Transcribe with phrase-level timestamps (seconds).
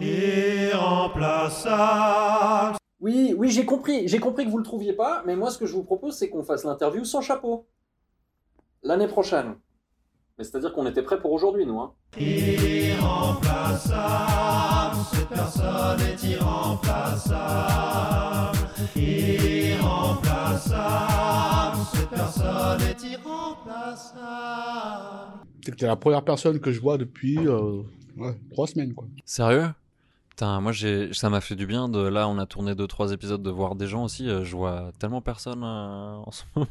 [0.00, 2.76] irremplaçable.
[3.00, 4.06] Oui, oui, j'ai compris.
[4.08, 6.28] J'ai compris que vous le trouviez pas, mais moi, ce que je vous propose, c'est
[6.28, 7.66] qu'on fasse l'interview sans chapeau.
[8.82, 9.54] L'année prochaine.
[10.36, 11.80] Mais c'est-à-dire qu'on était prêt pour aujourd'hui, nous.
[11.80, 11.92] Hein.
[12.18, 18.58] Irremplaçable, cette personne est irremplaçable.
[18.96, 25.40] Irremplaçable, cette personne est irremplaçable.
[25.64, 27.82] C'est que t'es la première personne que je vois depuis euh,
[28.16, 29.06] ouais, trois semaines, quoi.
[29.26, 29.68] Sérieux?
[30.40, 33.12] Putain, moi j'ai, ça m'a fait du bien de là, on a tourné deux trois
[33.12, 34.26] épisodes de voir des gens aussi.
[34.26, 36.68] euh, je vois tellement personne euh, en ce moment.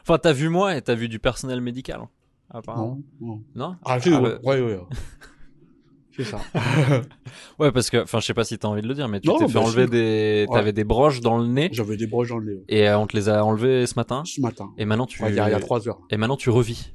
[0.00, 2.08] enfin, t'as vu moi et t'as vu du personnel médical, hein,
[2.48, 2.98] apparemment.
[3.20, 3.42] Non, non.
[3.54, 3.76] Non?
[3.84, 4.80] Ah, si, Ah, ouais, ouais, ouais.
[6.16, 6.38] C'est ça.
[7.58, 9.28] Ouais, parce que, enfin, je sais pas si t'as envie de le dire, mais tu
[9.28, 10.56] t'es fait bah, enlever des, Ouais.
[10.56, 12.54] t'avais des broches dans le nez J'avais des broches dans le nez.
[12.56, 12.64] ouais.
[12.68, 14.22] et euh, on te les a enlevées ce matin?
[14.24, 14.72] Ce matin.
[14.78, 16.00] Et maintenant tu, Ouais, Il y, a- il y a trois heures.
[16.08, 16.88] et maintenant tu revis.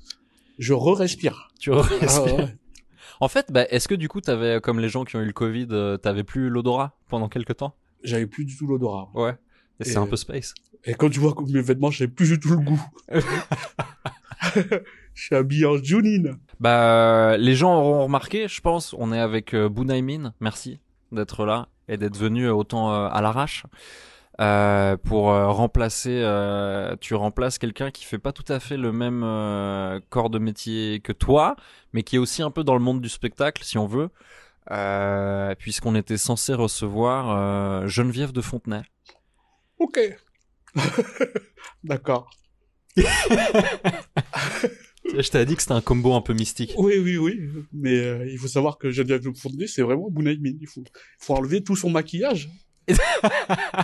[0.57, 1.49] Je re-respire.
[1.59, 2.09] Tu respires.
[2.39, 2.45] Ah.
[3.21, 5.31] En fait, bah, est-ce que du coup, t'avais, comme les gens qui ont eu le
[5.31, 7.75] Covid, euh, t'avais plus l'odorat pendant quelques temps?
[8.03, 9.11] J'avais plus du tout l'odorat.
[9.13, 9.35] Ouais.
[9.79, 10.55] Et c'est un peu space.
[10.85, 12.83] Et quand tu vois mes vêtements, j'avais plus du tout le goût.
[15.13, 16.39] je suis habillé en Junin.
[16.59, 18.95] Bah, les gens auront remarqué, je pense.
[18.97, 20.33] On est avec euh, Bunaimin.
[20.39, 20.79] Merci
[21.11, 23.65] d'être là et d'être venu autant euh, à l'arrache.
[24.39, 28.91] Euh, pour euh, remplacer, euh, tu remplaces quelqu'un qui fait pas tout à fait le
[28.91, 31.55] même euh, corps de métier que toi,
[31.93, 34.09] mais qui est aussi un peu dans le monde du spectacle, si on veut,
[34.71, 38.83] euh, puisqu'on était censé recevoir euh, Geneviève de Fontenay.
[39.79, 39.99] Ok.
[41.83, 42.29] D'accord.
[42.95, 43.03] Je
[45.29, 46.73] t'avais dit que c'était un combo un peu mystique.
[46.77, 47.49] Oui, oui, oui.
[47.73, 50.53] Mais euh, il faut savoir que Geneviève de Fontenay, c'est vraiment Bunaimin.
[50.61, 50.83] Il faut,
[51.19, 52.49] faut enlever tout son maquillage.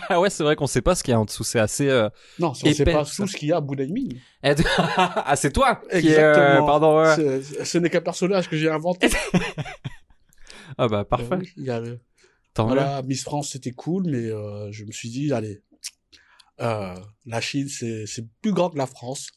[0.10, 1.44] Ah ouais, c'est vrai qu'on sait pas ce qu'il y a en dessous.
[1.44, 1.88] C'est assez.
[1.90, 3.24] euh, Non, si on sait Épais, pas ça.
[3.24, 4.10] tout ce qu'il y a à Bunaimin.
[4.44, 4.54] eh,
[4.98, 6.58] ah, c'est toi qui est, euh.
[6.66, 7.00] Pardon.
[7.02, 7.16] Ouais.
[7.16, 9.10] C'est- Ce n'est qu'un personnage que j'ai inventé.
[10.78, 11.34] Ah bah parfait.
[11.34, 12.00] Euh, oui, il y a le-.
[12.58, 15.62] Voilà, Miss France, c'était cool, mais euh, je me suis dit, allez,
[16.60, 18.06] euh, la Chine, c'est
[18.42, 19.28] plus grand que la France.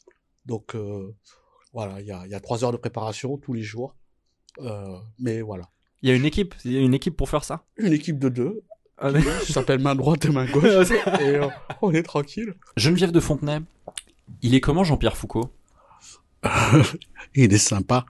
[0.47, 1.15] Donc, euh,
[1.73, 3.95] voilà, il y a, y a trois heures de préparation tous les jours.
[4.59, 5.69] Euh, mais voilà.
[6.03, 6.55] Il y a une équipe.
[6.65, 7.65] Il y a une équipe pour faire ça?
[7.77, 8.63] Une équipe de deux,
[9.01, 10.65] Ah, mais- qui s'appelle main droite et main gauche,
[11.21, 11.47] et euh,
[11.81, 12.55] on est tranquille.
[12.77, 13.61] Geneviève de Fontenay.
[14.43, 15.51] Il est comment Jean-Pierre Foucault?
[17.35, 18.05] Il est sympa.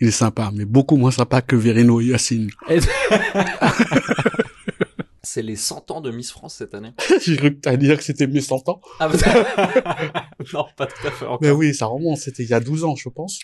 [0.00, 2.50] Il est sympa, mais beaucoup moins sympa que Verino Yacine.
[5.22, 6.92] C'est les 100 ans de Miss France cette année?
[7.24, 8.80] J'ai cru que t'allais dire que c'était mes 100 ans.
[8.98, 9.16] Ah, bah,
[10.52, 11.38] non, pas tout à fait encore.
[11.40, 13.38] Mais oui, ça remonte, c'était il y a 12 ans, je pense.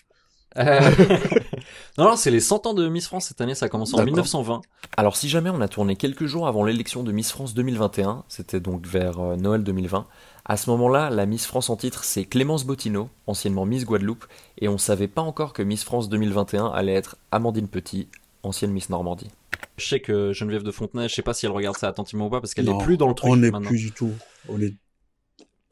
[0.59, 0.81] Euh,
[1.99, 3.99] non, non, c'est les 100 ans de Miss France cette année, ça a commencé en
[3.99, 4.13] D'accord.
[4.13, 4.63] 1920.
[4.97, 8.61] Alors si jamais on a tourné quelques jours avant l'élection de Miss France 2021, c'était
[8.61, 10.07] donc vers euh, Noël 2020,
[10.45, 14.25] à ce moment-là, la Miss France en titre c'est Clémence Bottineau, anciennement Miss Guadeloupe,
[14.59, 18.09] et on savait pas encore que Miss France 2021 allait être Amandine Petit,
[18.43, 19.31] ancienne Miss Normandie.
[19.77, 22.31] Je sais que Geneviève de Fontenay, je sais pas si elle regarde ça attentivement ou
[22.31, 24.13] pas, parce qu'elle Non, est plus dans le truc On n'est plus du tout.
[24.49, 24.75] On est,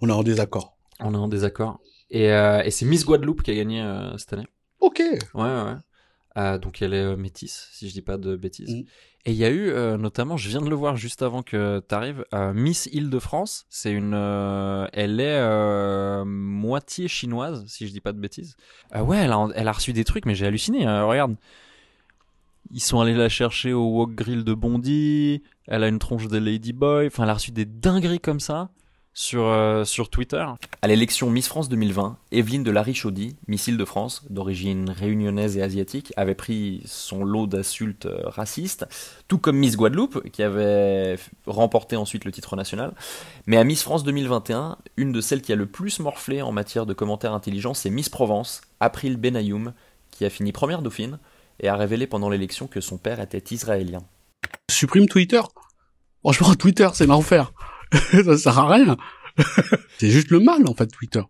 [0.01, 0.77] on est en désaccord.
[1.01, 1.81] On est en désaccord.
[2.11, 4.47] Et, euh, et c'est Miss Guadeloupe qui a gagné euh, cette année.
[4.85, 5.01] Ok.
[5.01, 5.77] Ouais, ouais.
[6.37, 8.75] Euh, donc elle est euh, métisse, si je dis pas de bêtises.
[8.75, 8.85] Mm.
[9.27, 11.79] Et il y a eu, euh, notamment, je viens de le voir juste avant que
[11.81, 13.65] t'arrives, euh, Miss Île-de-France.
[13.71, 18.57] C'est une, euh, elle est moitié chinoise, si je dis pas de bêtises.
[18.95, 20.85] Ouais, elle a, elle a reçu des trucs, mais j'ai halluciné.
[20.85, 21.37] hein, regarde,
[22.71, 25.43] ils sont allés la chercher au Wok Grill de Bondy.
[25.67, 27.07] Elle a une tronche de Ladyboy.
[27.07, 28.71] Enfin, elle a reçu des dingueries comme ça
[29.15, 30.45] sur euh, sur Twitter.
[30.83, 36.35] À l'élection Miss France 2020, Evelyne de Larichaudy, Miss Île-de-France, d'origine réunionnaise et asiatique, avait
[36.35, 38.87] pris son lot d'insultes euh, racistes,
[39.29, 41.17] tout comme Miss Guadeloupe, qui avait
[41.47, 42.93] remporté ensuite le titre national.
[43.47, 46.85] Mais à Miss France 2021, une de celles qui a le plus morflé en matière
[46.85, 49.73] de commentaires intelligents, c'est Miss Provence, April Benayoum,
[50.11, 51.19] qui a fini première dauphine
[51.61, 54.03] et a révélé pendant l'élection que son père était israélien.
[54.71, 55.41] Supprime Twitter?
[56.21, 57.53] Franchement, Twitter, c'est l'enfer.
[58.25, 58.97] ça sert à rien.
[59.99, 61.23] c'est juste le mal, en fait, Twitter.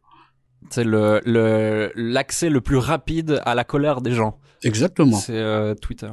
[0.71, 1.21] C'est le
[1.95, 4.39] l'accès le plus rapide à la colère des gens.
[4.63, 5.19] Exactement.
[5.19, 6.11] C'est euh, Twitter.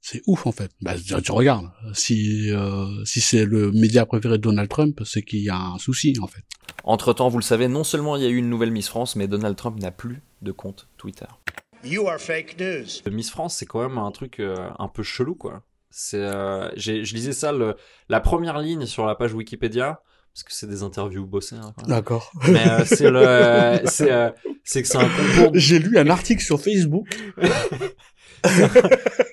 [0.00, 0.72] C'est ouf, en fait.
[0.80, 1.70] Bah, tu, tu regardes.
[1.92, 5.78] Si, euh, si c'est le média préféré de Donald Trump, c'est qu'il y a un
[5.78, 6.42] souci, en fait.
[6.84, 9.28] Entre-temps, vous le savez, non seulement il y a eu une nouvelle Miss France, mais
[9.28, 11.26] Donald Trump n'a plus de compte Twitter.
[11.84, 13.12] You are fake news.
[13.12, 15.62] Miss France, c'est quand même un truc euh, un peu chelou, quoi.
[15.94, 17.76] C'est, euh, j'ai- je lisais ça, le,
[18.08, 20.00] la première ligne sur la page Wikipédia,
[20.32, 21.56] parce que c'est des interviews bossées.
[21.56, 21.74] hein.
[21.86, 22.32] D'accord.
[22.48, 24.30] Mais euh, c'est le, c'est, euh,
[24.64, 27.06] c'est que c'est un concours, J'ai lu un article sur Facebook.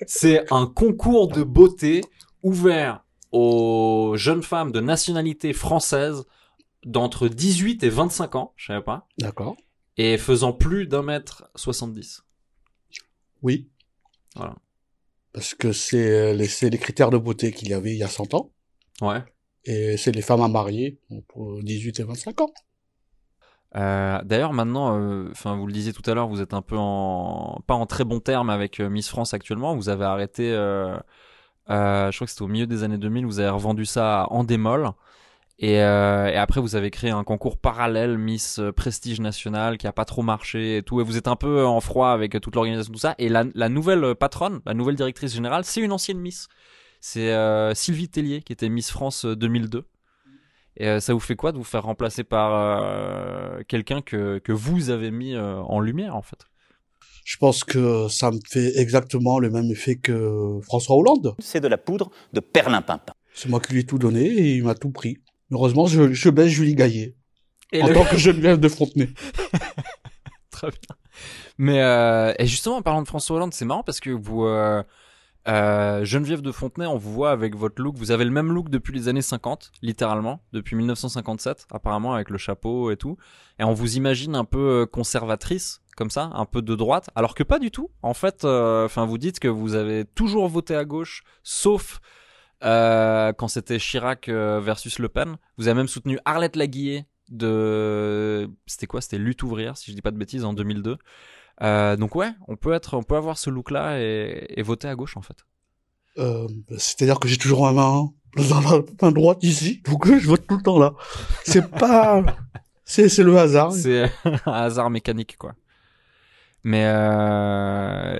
[0.06, 2.02] c'est un concours de beauté
[2.42, 6.24] ouvert aux jeunes femmes de nationalité française
[6.84, 9.56] d'entre 18 et 25 ans, je savais pas, D'accord.
[9.96, 12.22] et faisant plus d'un mètre 70.
[13.42, 13.68] Oui.
[14.36, 14.56] Voilà.
[15.32, 18.08] Parce que c'est les, c'est les critères de beauté qu'il y avait il y a
[18.08, 18.50] 100 ans.
[19.00, 19.22] Ouais.
[19.64, 22.52] Et c'est les femmes à marier entre 18 et 25 ans.
[23.76, 27.60] Euh, D'ailleurs, maintenant, euh, vous le disiez tout à l'heure, vous êtes un peu en
[27.66, 29.76] pas en très bon terme avec euh, Miss France actuellement.
[29.76, 30.96] Vous avez arrêté, euh,
[31.70, 33.26] euh, je crois que c'était au milieu des années 2000.
[33.26, 34.90] Vous avez revendu ça en démol.
[35.62, 39.86] Et, euh, et après, vous avez créé un concours parallèle Miss euh, Prestige National qui
[39.86, 41.00] a pas trop marché et tout.
[41.00, 43.14] Et vous êtes un peu en froid avec euh, toute l'organisation, tout ça.
[43.18, 46.48] Et la, la nouvelle patronne, la nouvelle directrice générale, c'est une ancienne Miss.
[47.00, 49.84] C'est euh, Sylvie Tellier qui était Miss France euh, 2002.
[50.76, 54.52] Et euh, ça vous fait quoi de vous faire remplacer par euh, quelqu'un que, que
[54.52, 56.46] vous avez mis euh, en lumière en fait?
[57.26, 61.34] Je pense que ça me fait exactement le même effet que François Hollande.
[61.38, 63.12] C'est de la poudre de perlimpinpin.
[63.34, 65.18] C'est moi qui lui ai tout donné et il m'a tout pris.
[65.50, 67.16] Heureusement, je, je baisse Julie Gaillet.
[67.72, 69.08] Et en le- tant que Geneviève de Fontenay.
[70.50, 70.96] Très bien.
[71.58, 74.82] Mais euh, et justement, en parlant de François Hollande, c'est marrant parce que vous, euh,
[75.48, 77.96] euh, Geneviève de Fontenay, on vous voit avec votre look.
[77.96, 82.38] Vous avez le même look depuis les années 50, littéralement, depuis 1957, apparemment, avec le
[82.38, 83.16] chapeau et tout.
[83.58, 87.42] Et on vous imagine un peu conservatrice, comme ça, un peu de droite, alors que
[87.42, 87.90] pas du tout.
[88.02, 92.00] En fait, enfin, vous dites que vous avez toujours voté à gauche, sauf
[92.62, 95.36] euh, quand c'était Chirac euh, versus Le Pen.
[95.58, 99.00] Vous avez même soutenu Arlette Laguillet de c'était quoi?
[99.00, 100.98] C'était lutte ouvrière si je dis pas de bêtises en 2002
[101.62, 104.88] euh, donc ouais on peut être on peut avoir ce look là et, et voter
[104.88, 105.36] à gauche en fait
[106.18, 110.26] Euh, C'est-à-dire que j'ai toujours ma main dans la main droite ici, donc euh, je
[110.26, 110.94] vote tout le temps là.
[111.44, 112.24] C'est pas...
[112.84, 113.72] C'est c'est le hasard.
[113.72, 114.10] c'est
[114.46, 115.54] un hasard mécanique quoi
[116.64, 118.18] mais euh...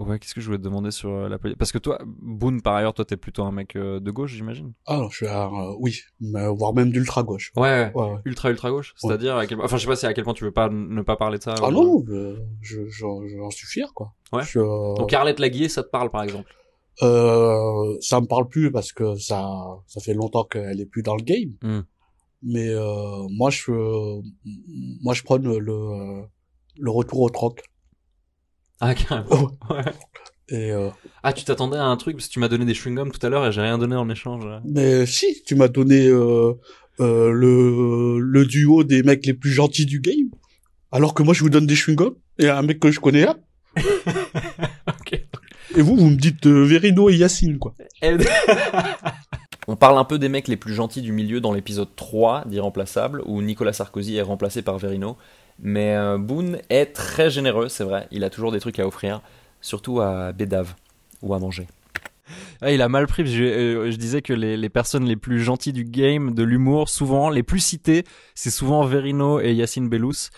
[0.00, 2.60] ouais qu'est-ce que je voulais te demander sur euh, la politique parce que toi Boone
[2.62, 4.72] par ailleurs toi t'es plutôt un mec euh, de gauche j'imagine?
[4.86, 5.46] Ah non, je suis à...
[5.46, 7.52] euh, oui, mais, voire même d'ultra gauche.
[7.56, 8.18] ouais, Ouais, ouais.
[8.24, 9.60] ultra ultra gauche c'est à dire à quel...
[9.60, 11.42] enfin je sais pas si à quel point tu veux pas ne pas parler de
[11.42, 12.04] ça Ah ou- non,
[12.60, 14.12] je, j'en j'en suis fier, quoi.
[14.32, 14.42] Ouais.
[14.44, 16.50] Je, euh, donc Arlette Laguillet ça te parle par exemple?
[17.02, 19.48] Euh, ça me parle plus parce que ça,
[19.86, 21.52] ça fait longtemps qu'elle est plus dans le game.
[21.62, 21.80] Hmm.
[22.42, 23.72] Mais euh, moi, je,
[25.02, 26.22] moi, je prône le,
[26.78, 27.62] le retour au troc.
[28.80, 29.84] Ah carrément ouais.
[30.48, 30.88] Et euh,
[31.22, 33.28] ah tu t'attendais à un truc parce que tu m'as donné des chewing-gums tout à
[33.28, 36.54] l'heure et j'ai rien donné en échange mais si, tu m'as donné euh,
[37.00, 40.28] euh, le, le duo des mecs les plus gentils du game,
[40.92, 43.36] alors que moi, je vous donne des chewing-gums et un mec que je connais là.
[45.76, 47.74] Et vous, vous me dites euh, Verino et Yacine, quoi.
[49.68, 53.22] On parle un peu des mecs les plus gentils du milieu dans l'épisode 3 d'Irremplaçable,
[53.24, 55.16] où Nicolas Sarkozy est remplacé par Verino.
[55.62, 58.08] Mais euh, Boone est très généreux, c'est vrai.
[58.10, 59.20] Il a toujours des trucs à offrir,
[59.60, 60.74] surtout à Bédave
[61.22, 61.66] ou à manger.
[62.62, 63.26] Ah, il a mal pris.
[63.26, 66.88] Je, euh, je disais que les, les personnes les plus gentilles du game, de l'humour,
[66.88, 68.04] souvent les plus citées,
[68.34, 70.28] c'est souvent Verino et Yacine Bellous.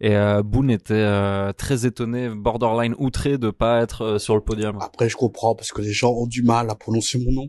[0.00, 4.40] Et euh, Boone était euh, très étonné, borderline outré de pas être euh, sur le
[4.40, 4.78] podium.
[4.80, 7.48] Après, je comprends parce que les gens ont du mal à prononcer mon nom.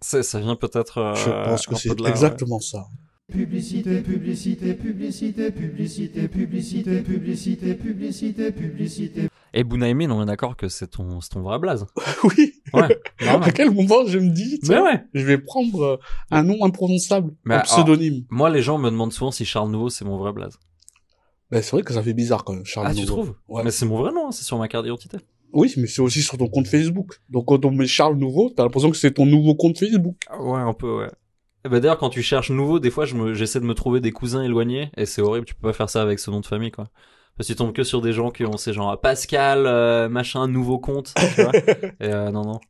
[0.00, 0.98] C'est- Ça vient peut-être.
[0.98, 2.86] euh, Je pense que c'est exactement ça.
[3.32, 9.28] Publicité, publicité, publicité, publicité, publicité, publicité, publicité, publicité.
[9.54, 11.86] Et Bounaïmin, on est d'accord que c'est ton, c'est ton vrai blaze.
[12.24, 12.52] oui.
[12.74, 12.88] Ouais.
[13.26, 15.04] À quel moment je me dis, Mais tiens, ouais.
[15.14, 15.96] je vais prendre euh,
[16.30, 18.24] un nom imprononçable, Mais un alors- pseudonyme.
[18.30, 20.58] Moi, les gens me demandent souvent si Charles Nouveau c'est mon vrai blaze.
[21.50, 23.12] Ben, c'est vrai que ça fait bizarre quand même, Charles Ah, tu Nouveau.
[23.14, 23.62] trouves Ouais.
[23.64, 25.16] Mais c'est mon vrai nom, hein, c'est sur ma carte d'identité.
[25.54, 27.20] Oui, mais c'est aussi sur ton compte Facebook.
[27.28, 30.16] Donc quand on met Charles Nouveau, t'as l'impression que c'est ton nouveau compte Facebook.
[30.30, 31.10] Ah Ouais, un peu, ouais.
[31.64, 34.42] Ben, D'ailleurs, quand tu cherches nouveau, des fois, je j'essaie de me trouver des cousins
[34.42, 36.88] éloignés, et c'est horrible, tu peux pas faire ça avec ce nom de famille, quoi.
[37.36, 40.48] Parce que tu tombes que sur des gens qui ont ces genre Pascal, euh, machin,
[40.48, 41.52] nouveau compte, tu vois.
[42.00, 42.60] et euh, non, non.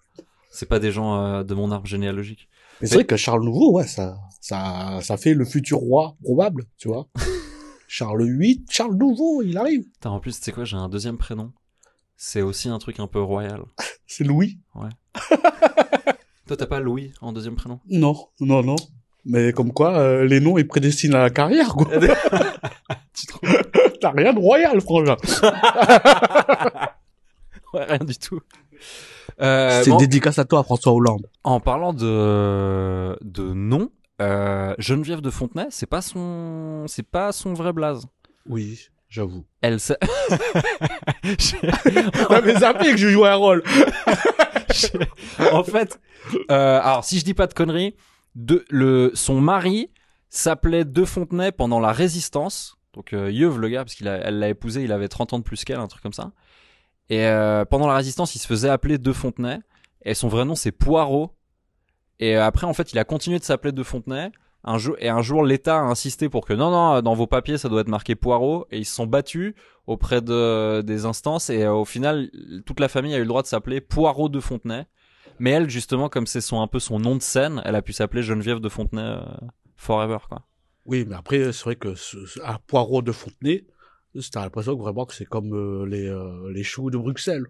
[0.51, 2.49] C'est pas des gens euh, de mon arbre généalogique.
[2.81, 6.65] Mais c'est vrai que Charles Nouveau, ouais, ça, ça, ça fait le futur roi probable,
[6.79, 7.09] tu vois.
[7.89, 9.85] Charles VIII, Charles Nouveau, il arrive.
[9.85, 11.53] Putain, en plus, tu sais quoi, j'ai un deuxième prénom.
[12.17, 13.63] C'est aussi un truc un peu royal.
[14.07, 14.59] C'est Louis.
[16.53, 17.81] Toi, t'as pas Louis en deuxième prénom?
[17.89, 18.77] Non, non, non.
[19.25, 21.87] Mais comme quoi, euh, les noms, ils prédestinent à la carrière, quoi.
[23.15, 23.59] Tu trouves?
[24.03, 25.17] T'as rien de royal, frangin.
[27.73, 28.39] Ouais, rien du tout.
[29.41, 31.27] Euh, c'est bon, dédicace à toi, François Hollande.
[31.43, 33.89] En parlant de de nom,
[34.21, 38.05] euh, Geneviève de Fontenay, c'est pas son c'est pas son vrai blaze.
[38.47, 38.79] Oui,
[39.09, 39.47] j'avoue.
[39.63, 39.97] Elle s'a-
[41.39, 41.57] J'ai-
[42.45, 43.63] mais ça fait que je joue un rôle.
[45.53, 46.01] en fait,
[46.51, 47.95] euh, alors si je dis pas de conneries,
[49.15, 49.91] son mari
[50.33, 52.79] s'appelait De Fontenay pendant la Résistance.
[52.95, 55.39] Donc euh, Yeuve le gars parce qu'il a, elle l'a épousé, il avait 30 ans
[55.39, 56.33] de plus qu'elle, un truc comme ça.
[57.11, 59.61] Et euh, pendant la Résistance, il se faisait appeler De Fontenay
[60.05, 61.37] et son vrai nom c'est Poirot.
[62.19, 64.31] Et euh, après en fait, il a continué de s'appeler De Fontenay
[64.65, 67.59] Un jour, et un jour, l'État a insisté pour que non, non, dans vos papiers,
[67.59, 68.67] ça doit être marqué Poirot.
[68.71, 69.55] Et ils se sont battus
[69.89, 71.51] auprès de, des instances.
[71.51, 72.31] Et euh, au final,
[72.65, 74.87] toute la famille a eu le droit de s'appeler Poirot de Fontenay.
[75.41, 77.93] Mais elle, justement, comme c'est son, un peu son nom de scène, elle a pu
[77.93, 79.21] s'appeler Geneviève de Fontenay euh,
[79.77, 80.43] forever, quoi.
[80.87, 83.65] Oui, mais après, c'est vrai que ce, ce- un poireau de Fontenay,
[84.31, 87.47] t'as l'impression que vraiment que c'est comme euh, les, euh, les choux de Bruxelles.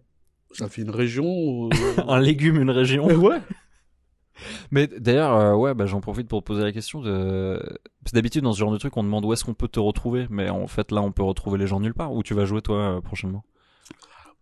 [0.53, 1.69] Ça fait une région.
[2.09, 3.07] un légume, une région.
[3.07, 3.39] ouais.
[4.71, 7.01] Mais d'ailleurs, euh, ouais, bah, j'en profite pour te poser la question.
[7.01, 7.61] De...
[8.13, 10.27] D'habitude, dans ce genre de truc, on demande où est-ce qu'on peut te retrouver.
[10.31, 12.13] Mais en fait, là, on peut retrouver les gens nulle part.
[12.13, 13.45] Où tu vas jouer, toi, euh, prochainement?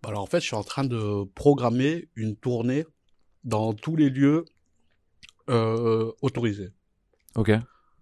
[0.02, 2.85] Bah Alors en fait, je suis en train de programmer une tournée
[3.45, 4.45] dans tous les lieux
[5.49, 6.71] euh, autorisés.
[7.37, 7.50] Ok.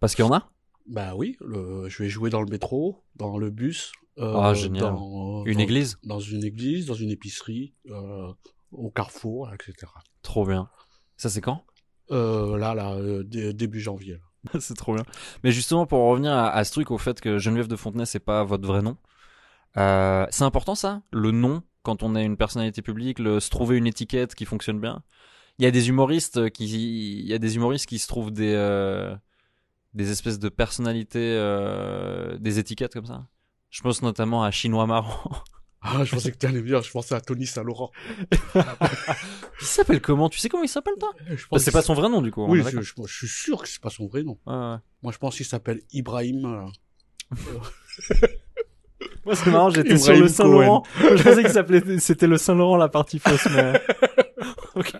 [0.00, 0.50] Parce qu'il y en a?
[0.87, 4.81] Bah oui, le- je vais jouer dans le métro, dans le bus, euh, Ah, génial.
[4.95, 5.99] dans Une dans- église?
[6.05, 7.75] dans une église, dans une épicerie,
[8.73, 9.75] au carrefour, etc.
[10.23, 10.69] Trop bien.
[11.17, 11.64] Ça, c'est quand?
[12.11, 14.21] Là, là, euh, dé- début janvier.
[14.61, 15.05] C'est trop bien.
[15.45, 18.21] Mais justement, pour en revenir à, ce truc, au fait que Geneviève de Fontenay, c'est
[18.21, 18.97] pas votre vrai nom.
[19.77, 23.77] euh, c'est important ça, le nom, quand on est une personnalité publique, le, se trouver
[23.77, 25.03] une étiquette qui fonctionne bien?
[25.59, 28.55] Il y a des humoristes qui, il y a des humoristes qui se trouvent des,
[28.55, 29.15] euh,
[29.95, 33.27] des espèces de personnalités, euh, des étiquettes comme ça?
[33.71, 35.31] Je pense notamment à Chinois Marrant.
[35.81, 37.91] Ah, je pensais que tu allais bien, je pensais à Tony Saint-Laurent.
[39.61, 40.29] il s'appelle comment?
[40.29, 41.13] Tu sais comment il s'appelle toi?
[41.21, 42.45] Bah, pense C'est pas son vrai nom du coup.
[42.49, 42.83] Oui, je, d'accord.
[42.83, 44.39] je- je suis sûr que c'est pas son vrai nom.
[44.47, 44.77] Ouais.
[45.03, 46.45] Moi, je pense qu'il s'appelle Ibrahim.
[47.33, 47.37] euh,
[49.25, 50.27] Moi, c'est marrant, j'étais sur le.
[50.29, 50.83] Saint-Laurent.
[51.01, 53.81] Je pensais que s'appelait- c'était le Saint-Laurent la partie fausse, mais.
[54.75, 54.93] ok.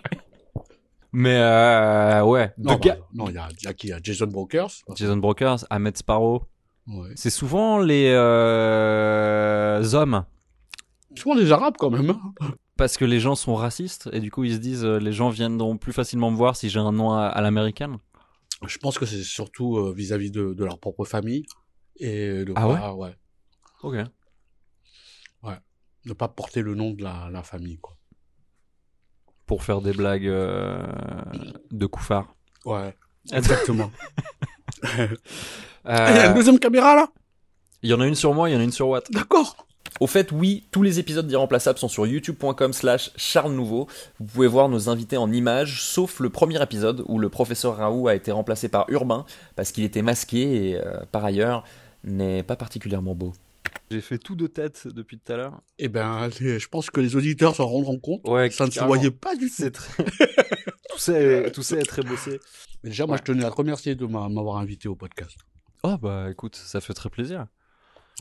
[1.11, 2.53] Mais, euh, ouais.
[2.57, 2.95] Non, bah,
[3.27, 3.87] il y a, y a qui?
[3.87, 4.69] Y a Jason Brokers.
[4.95, 6.43] Jason Brokers, Ahmed Sparrow.
[6.87, 7.09] Ouais.
[7.15, 10.23] C'est souvent les euh, hommes.
[11.15, 12.09] Souvent des Arabes quand même.
[12.41, 12.51] hein.
[12.77, 15.29] Parce que les gens sont racistes et du coup ils se disent euh, les gens
[15.29, 17.97] viendront plus facilement me voir si j'ai un nom à, à l'américaine.
[18.65, 21.45] Je pense que c'est surtout euh, vis-à-vis de, de leur propre famille
[21.97, 23.15] et de Ah pas, ouais,
[23.83, 23.95] Ok.
[26.05, 27.77] ne pas porter le nom de la, la famille.
[27.79, 27.97] Quoi.
[29.45, 30.85] Pour faire des blagues euh,
[31.71, 32.33] de couffard.
[32.65, 32.95] Ouais,
[33.33, 33.91] exactement.
[34.85, 35.07] Euh,
[35.83, 37.07] Ah, Il y a une deuxième caméra là?
[37.81, 39.09] Il y en a une sur moi, il y en a une sur Watt.
[39.11, 39.67] D'accord.
[39.99, 43.87] Au fait, oui, tous les épisodes d'Irremplaçable sont sur youtube.com slash Charles Nouveau.
[44.19, 48.07] Vous pouvez voir nos invités en images, sauf le premier épisode où le professeur Raoult
[48.07, 51.63] a été remplacé par Urbain parce qu'il était masqué et euh, par ailleurs
[52.03, 53.33] n'est pas particulièrement beau.
[53.91, 55.61] J'ai fait tout de tête depuis tout à l'heure.
[55.79, 58.21] Eh ben, je pense que les auditeurs s'en rendront compte.
[58.27, 59.53] Ouais, Ça ne se voyait pas du tout.
[59.57, 60.03] C'est très...
[60.89, 62.39] tout, ça est, tout ça est très bossé.
[62.83, 65.35] Mais déjà, moi, je tenais à te remercier de m'a- m'avoir invité au podcast.
[65.83, 67.47] Oh bah écoute, ça fait très plaisir.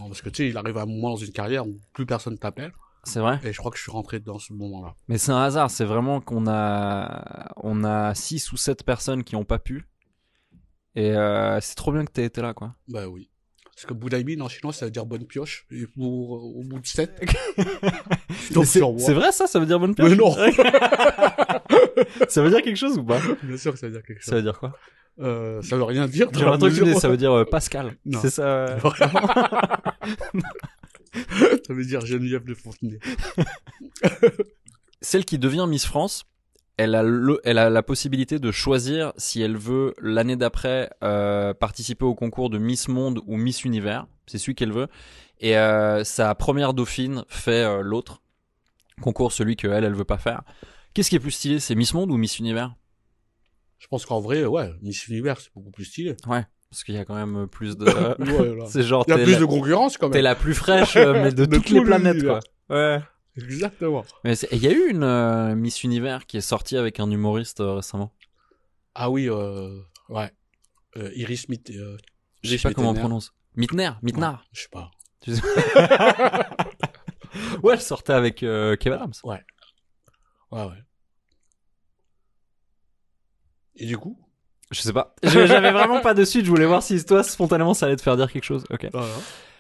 [0.07, 2.73] Parce que tu sais, il arrive un moment dans une carrière où plus personne t'appelle.
[3.05, 3.41] C'est vrai.
[3.45, 4.95] Et je crois que je suis rentré dans ce moment-là.
[5.09, 9.37] Mais c'est un hasard, c'est vraiment qu'on a on a six ou sept personnes qui
[9.37, 9.89] ont pas pu.
[10.95, 12.75] Et euh, c'est trop bien que t'aies été là quoi.
[12.89, 13.31] Bah oui.
[13.75, 15.65] Parce que Boudaïmin en chinois, ça veut dire bonne pioche.
[15.71, 17.17] Et pour, au bout de sept.
[17.57, 17.65] Mais
[18.53, 18.99] Donc, C'est sur moi.
[19.01, 20.11] c'est vrai ça, ça veut dire bonne pioche?
[20.11, 20.35] Mais non.
[22.29, 23.21] Ça veut dire quelque chose ou pas?
[23.43, 24.31] Bien sûr que ça veut dire quelque chose.
[24.31, 24.77] Ça veut dire quoi?
[25.21, 26.29] Euh, ça veut rien dire.
[26.29, 27.97] un truc ça veut dire euh, Pascal.
[28.21, 28.43] C'est ça.
[28.47, 28.79] euh.
[31.67, 32.99] ça veut dire Geneviève de Fontenay.
[35.01, 36.25] Celle qui devient Miss France,
[36.77, 41.55] elle a, le- elle a la possibilité de choisir si elle veut l'année d'après euh,
[41.55, 44.07] participer au concours de Miss Monde ou Miss Univers.
[44.27, 44.89] C'est celui qu'elle veut.
[45.41, 45.55] Et
[46.03, 48.21] sa première dauphine fait l'autre
[49.01, 50.43] concours, celui que elle, elle veut pas faire.
[50.95, 52.75] Qu'est-ce qui est plus stylé, c'est Miss Monde ou Miss Univers?
[53.79, 56.17] Je pense qu'en vrai, ouais, Miss Univers, c'est beaucoup plus stylé.
[56.71, 57.85] Parce qu'il y a quand même plus de.
[58.59, 60.25] Ouais, c'est genre Il y a t'es plus la, de concurrence quand t'es même.
[60.25, 62.41] la plus fraîche, euh, mais de, De toutes tout les planètes, quoi.
[62.69, 63.01] Ouais.
[63.37, 64.05] Exactement.
[64.25, 67.61] Mais il y a eu une euh, Miss Univers qui est sortie avec un humoriste
[67.61, 68.13] euh, récemment.
[68.95, 70.31] Ah oui, euh, ouais.
[71.15, 71.47] Iris.
[71.71, 71.97] Euh,
[72.43, 73.33] Je sais pas comment on prononce.
[73.55, 74.45] Mitner, Mitnar.
[74.53, 74.91] Je sais pas.
[77.63, 79.13] Ouais, elle sortait avec Kevin Adams.
[79.23, 79.45] Ouais,
[80.51, 80.67] ouais.
[83.79, 84.19] Et du coup
[84.71, 85.15] Je sais pas.
[85.23, 86.45] J'avais vraiment pas de suite.
[86.45, 88.65] Je voulais voir si toi, spontanément, ça allait te faire dire quelque chose.
[88.71, 88.89] Ok.
[88.93, 89.15] Voilà.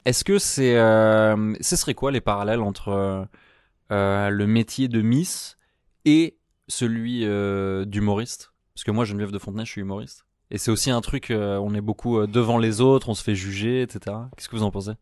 [0.05, 3.25] Est-ce que c'est, euh, ce serait quoi les parallèles entre euh,
[3.93, 5.57] euh, le métier de Miss
[6.05, 8.53] et celui euh, d'humoriste?
[8.75, 10.25] Parce que moi, Geneviève de Fontenay, je suis humoriste.
[10.51, 13.35] Et c'est aussi un truc, euh, on est beaucoup devant les autres, on se fait
[13.35, 14.17] juger, etc.
[14.37, 14.93] Qu'est-ce que vous en pensez?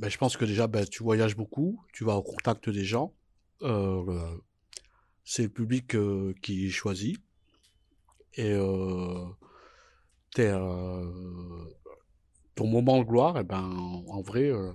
[0.00, 3.12] Ben, je pense que déjà, ben, tu voyages beaucoup, tu vas au contact des gens.
[5.24, 7.20] C'est le public euh, qui choisit.
[8.34, 9.24] Et euh,
[10.34, 11.04] t'es, euh,
[12.54, 13.64] ton moment de gloire, et ben,
[14.08, 14.72] en vrai, euh,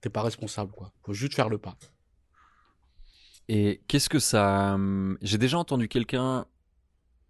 [0.00, 0.72] t'es pas responsable.
[0.72, 0.92] quoi.
[1.04, 1.76] faut juste faire le pas.
[3.48, 4.74] Et qu'est-ce que ça...
[4.74, 6.46] hum, J'ai déjà entendu quelqu'un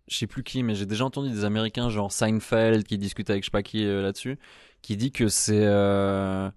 [0.09, 3.43] je sais plus qui, mais j'ai déjà entendu des Américains genre Seinfeld qui discutent avec
[3.43, 4.39] je sais pas qui euh, là-dessus,
[4.83, 6.51] qui dit que c'est euh,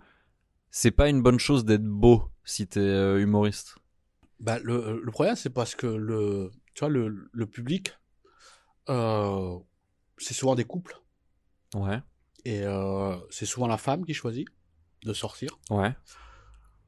[0.71, 3.77] c'est pas une bonne chose d'être beau si t'es euh, humoriste.
[4.39, 7.91] Bah, le, le problème, c'est parce que le, tu vois, le, le public,
[8.89, 9.57] euh,
[10.17, 10.95] c'est souvent des couples.
[11.75, 11.99] Ouais,
[12.45, 14.47] Et euh, c'est souvent la femme qui choisit
[15.05, 15.51] de sortir.
[15.69, 15.93] ouais.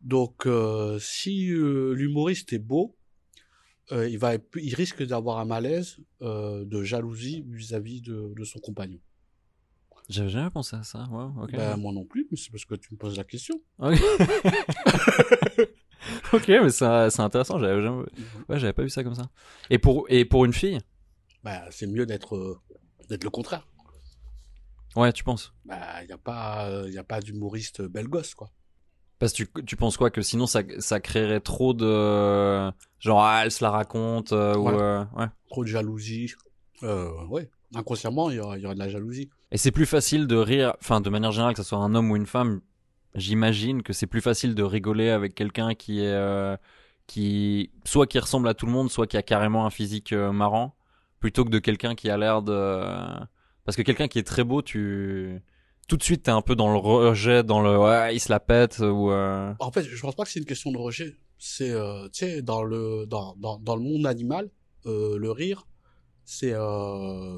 [0.01, 2.98] Donc, euh, si l'humoriste est beau,
[3.91, 9.00] il, va, il risque d'avoir un malaise de jalousie vis-à-vis de, de son compagnon.
[10.10, 11.08] J'avais jamais pensé à ça.
[11.51, 13.62] Ben, moi non plus, mais c'est parce que tu me poses la question.
[13.79, 14.00] Ok,
[16.34, 17.60] Ok, mais c'est c'est intéressant.
[17.60, 18.03] J'avais jamais...
[18.50, 19.29] ouais, j'avais pas vu ça comme ça.
[19.70, 20.79] Et pour et pour une fille,
[21.44, 22.60] Ben, c'est mieux d'être euh,
[23.10, 23.68] d'être le contraire.
[24.96, 25.54] ouais, tu penses?
[25.66, 28.52] Ben, il n'y a pas, y a pas d'humoriste bel gosse, quoi.
[29.20, 30.10] Parce que tu, tu penses quoi?
[30.10, 34.68] Que sinon ça ça créerait trop de genre ah, elle se la raconte euh, ou
[34.70, 34.74] Ouais.
[34.82, 35.28] euh, ouais.
[35.50, 36.34] Trop de jalousie.
[36.84, 39.30] Euh, ouais, inconsciemment, il y aura, il y aura de la jalousie.
[39.52, 42.10] Et c'est plus facile de rire, enfin de manière générale, que ce soit un homme
[42.10, 42.62] ou une femme,
[43.14, 46.58] j'imagine que c'est plus facile de rigoler avec quelqu'un qui est,
[47.06, 50.76] qui, soit qui ressemble à tout le monde, soit qui a carrément un physique marrant,
[51.22, 52.84] plutôt que de quelqu'un qui a l'air de...
[53.63, 55.42] Parce que quelqu'un qui est très beau, tu...
[55.88, 58.40] Tout de suite, t'es un peu dans le rejet, dans le ouais, il se la
[58.40, 59.12] pète, ou...
[59.12, 61.16] euh, En fait, je pense pas que c'est une question de rejet.
[61.38, 64.50] C'est, euh, tu sais, dans le, dans, dans, dans le monde animal,
[64.86, 65.68] euh, le rire,
[66.24, 67.36] c'est euh,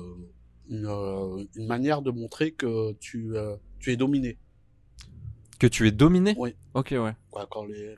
[0.70, 4.38] une, euh, une manière de montrer que tu, euh, tu es dominé.
[5.60, 6.36] Que tu es dominé?
[6.38, 6.56] Oui.
[6.74, 7.16] Ok, ouais.
[7.32, 7.96] Quoi, quand les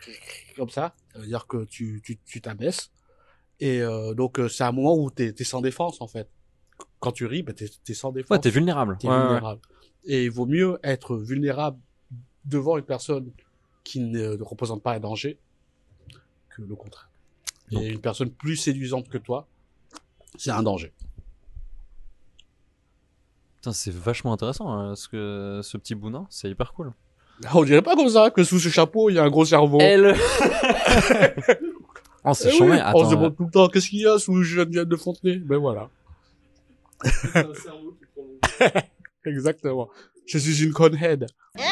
[0.55, 2.91] comme ça, ça veut dire que tu tu tu t'abaisses.
[3.59, 6.27] Et euh, donc euh, c'est un moment où t'es t'es sans défense en fait.
[6.99, 8.29] Quand tu ris, bah, t'es t'es sans défense.
[8.31, 8.97] Ouais, t'es vulnérable.
[8.99, 9.21] T'es Ouais, ouais.
[9.23, 9.61] vulnérable.
[10.05, 11.79] Et il vaut mieux être vulnérable
[12.43, 13.31] devant une personne
[13.83, 15.39] qui ne représente pas un danger
[16.49, 17.09] que le contraire.
[17.71, 19.47] Donc- Et une personne plus séduisante que toi,
[20.37, 20.93] c'est un danger.
[23.55, 26.91] Putain, c'est vachement intéressant, hein, ce, que, ce petit boudin, c'est hyper cool.
[27.53, 29.79] On dirait pas comme ça que sous ce chapeau il y a un gros cerveau.
[29.81, 30.15] Elle
[32.25, 34.41] Oh, c'est Eh oui, on se demande tout le temps qu'est-ce qu'il y a sous
[34.43, 35.37] Geneviève de Fontenay?
[35.37, 35.89] Ben voilà.
[39.25, 39.89] Exactement.
[40.27, 41.27] Je suis une conhead.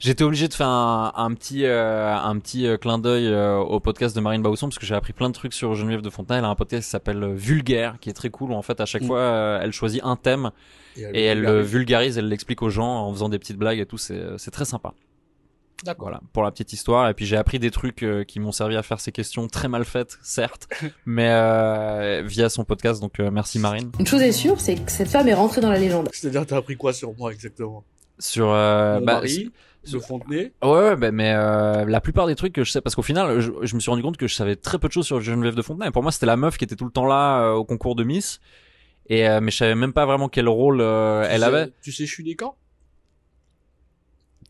[0.00, 3.80] J'étais obligé de faire un, un petit, euh, un petit euh, clin d'œil euh, au
[3.80, 6.38] podcast de Marine Bausson parce que j'ai appris plein de trucs sur Geneviève de Fontenay.
[6.38, 8.52] Elle a un podcast qui s'appelle euh, Vulgaire, qui est très cool.
[8.52, 9.06] où, En fait, à chaque Mm.
[9.06, 10.50] fois, euh, elle choisit un thème
[10.96, 13.98] et elle le vulgarise, elle l'explique aux gens en faisant des petites blagues et tout.
[13.98, 14.94] C'est, euh, c'est très sympa.
[15.84, 16.06] D'accord.
[16.08, 17.08] Voilà, pour la petite histoire.
[17.08, 19.68] Et puis j'ai appris des trucs euh, qui m'ont servi à faire ces questions très
[19.68, 20.68] mal faites, certes,
[21.06, 23.00] mais euh, via son podcast.
[23.00, 23.92] Donc euh, merci Marine.
[23.98, 26.08] Une chose est sûre, c'est que cette femme est rentrée dans la légende.
[26.12, 27.84] C'est-à-dire, t'as appris quoi sur moi exactement?
[28.18, 29.52] Sur euh, Mon bah, mari,
[29.92, 30.52] de Fontenay.
[30.62, 33.40] Ouais, ouais bah, mais euh, la plupart des trucs que je sais, parce qu'au final,
[33.40, 35.54] je, je me suis rendu compte que je savais très peu de choses sur Geneviève
[35.54, 35.90] de Fontenay.
[35.92, 38.02] Pour moi, c'était la meuf qui était tout le temps là euh, au concours de
[38.04, 38.40] Miss,
[39.08, 41.70] et euh, mais je savais même pas vraiment quel rôle euh, elle sais- avait.
[41.82, 42.56] Tu sais, je suis né quand?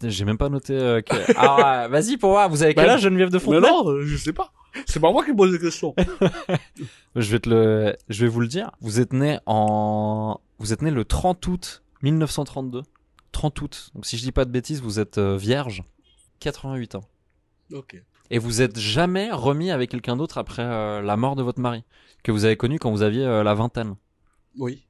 [0.02, 0.74] J'ai même pas noté.
[0.74, 1.14] Euh, que...
[1.36, 2.48] Ah, ouais, vas-y pour voir.
[2.48, 4.52] Vous avez quel Bah, âge Geneviève de Mais Fontenay non, euh, je sais pas.
[4.86, 5.94] C'est pas moi qui pose des questions.
[7.16, 8.70] Je vais te le, je vais vous le dire.
[8.80, 12.82] Vous êtes né en, vous êtes né le 30 août 1932.
[13.32, 13.90] 30 août.
[13.94, 15.82] Donc si je dis pas de bêtises, vous êtes euh, vierge.
[16.40, 17.04] 88 ans.
[17.72, 18.00] ok.
[18.30, 21.82] Et vous êtes jamais remis avec quelqu'un d'autre après euh, la mort de votre mari,
[22.22, 23.96] que vous avez connu quand vous aviez euh, la vingtaine.
[24.58, 24.84] Oui.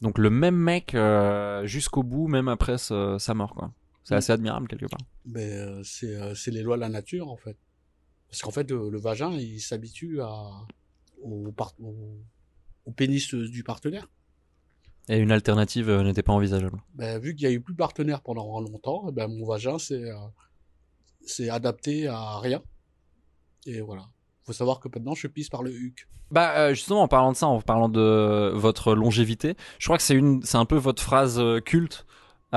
[0.00, 3.72] Donc le même mec euh, jusqu'au bout, même après sa, sa mort, quoi.
[4.08, 5.00] C'est assez admirable quelque part.
[5.26, 7.58] Mais euh, c'est euh, c'est les lois de la nature en fait.
[8.30, 10.32] Parce qu'en fait, le, le vagin, il s'habitue à
[11.22, 12.18] au, au,
[12.86, 14.08] au pénis du partenaire.
[15.10, 16.82] Et une alternative euh, n'était pas envisageable.
[16.94, 19.78] Ben, vu qu'il y a eu plus de partenaires pendant longtemps, eh ben, mon vagin
[19.78, 20.16] c'est euh,
[21.26, 22.62] c'est adapté à rien.
[23.66, 24.08] Et voilà.
[24.44, 26.08] Faut savoir que maintenant je pisse par le huc.
[26.30, 30.02] Bah euh, justement en parlant de ça, en parlant de votre longévité, je crois que
[30.02, 32.06] c'est une, c'est un peu votre phrase culte.
[32.54, 32.56] Euh,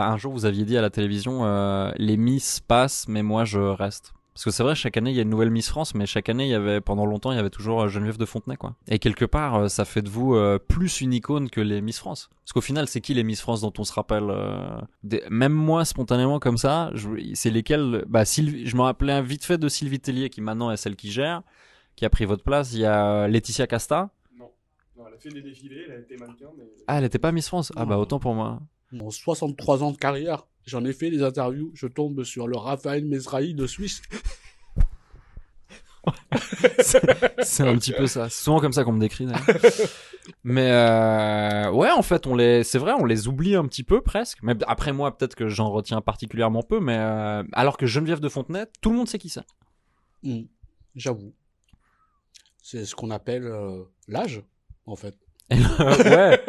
[0.00, 3.60] un jour vous aviez dit à la télévision, euh, les Miss passent, mais moi je
[3.60, 4.12] reste.
[4.34, 6.28] Parce que c'est vrai, chaque année il y a une nouvelle Miss France, mais chaque
[6.28, 8.74] année il y avait, pendant longtemps il y avait toujours euh, Geneviève de Fontenay quoi.
[8.88, 12.30] Et quelque part, ça fait de vous euh, plus une icône que les Miss France.
[12.44, 15.52] Parce qu'au final, c'est qui les Miss France dont on se rappelle euh, des- Même
[15.52, 19.68] moi spontanément comme ça, je- c'est lesquels Bah Sylvie, je me rappelais vite fait de
[19.68, 21.42] Sylvie Tellier qui maintenant est celle qui gère
[21.96, 22.72] qui a pris votre place.
[22.72, 24.10] Il y a Laetitia Casta.
[24.38, 24.50] Non.
[24.96, 26.64] Non, elle a fait des défilés, elle a été mannequin, mais.
[26.86, 27.72] Ah, elle était pas Miss France?
[27.76, 28.60] Ah bah autant pour moi.
[28.98, 33.04] En 63 ans de carrière, j'en ai fait des interviews, je tombe sur le Raphaël
[33.04, 34.02] Mesrahi de Suisse.
[37.42, 38.28] C'est un petit peu ça.
[38.28, 39.26] C'est souvent comme ça qu'on me décrit.
[40.44, 44.00] Mais euh, ouais, en fait, on les, c'est vrai, on les oublie un petit peu
[44.00, 44.38] presque.
[44.42, 46.80] Mais après moi, peut-être que j'en retiens particulièrement peu.
[46.80, 49.44] Mais euh, alors que Geneviève de Fontenay, tout le monde sait qui c'est.
[50.22, 50.42] Hmm,
[50.94, 51.34] J'avoue.
[52.62, 54.42] C'est ce qu'on appelle euh, l'âge.
[54.86, 55.16] en fait.
[55.80, 56.40] Ouais.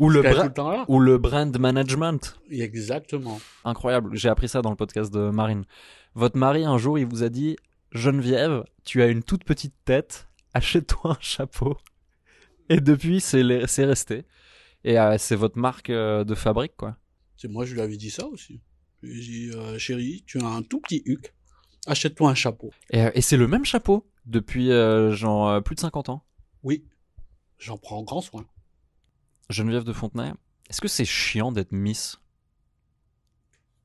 [0.00, 0.84] Ou le, Parce qu'elle est bra- tout le temps là.
[0.88, 2.36] ou le brand management.
[2.50, 3.40] Exactement.
[3.64, 4.10] Incroyable.
[4.16, 5.64] J'ai appris ça dans le podcast de Marine.
[6.14, 7.56] Votre mari, un jour, il vous a dit
[7.92, 11.76] Geneviève, tu as une toute petite tête, achète-toi un chapeau.
[12.68, 14.24] Et depuis, c'est les- c'est resté.
[14.84, 16.96] Et euh, c'est votre marque euh, de fabrique, quoi.
[17.36, 18.60] C'est moi, je lui avais dit ça aussi.
[19.02, 21.32] Je lui ai dit, euh, chérie, tu as un tout petit huc,
[21.86, 22.70] achète-toi un chapeau.
[22.90, 24.68] Et, et c'est le même chapeau depuis
[25.12, 26.22] genre plus de 50 ans.
[26.62, 26.84] Oui,
[27.60, 28.44] j'en prends grand soin.
[29.48, 30.32] Geneviève de Fontenay,
[30.68, 32.16] est-ce que c'est chiant d'être Miss?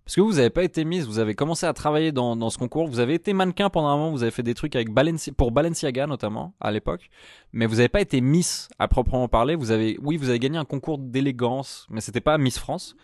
[0.03, 2.59] Parce que vous n'avez pas été Miss, vous avez commencé à travailler dans, dans ce
[2.59, 5.31] concours, vous avez été mannequin pendant un moment, vous avez fait des trucs avec Balenci-
[5.31, 7.09] pour Balenciaga notamment à l'époque,
[7.53, 9.55] mais vous n'avez pas été Miss à proprement parler.
[9.55, 12.95] Vous avez, oui, vous avez gagné un concours d'élégance, mais c'était pas Miss France.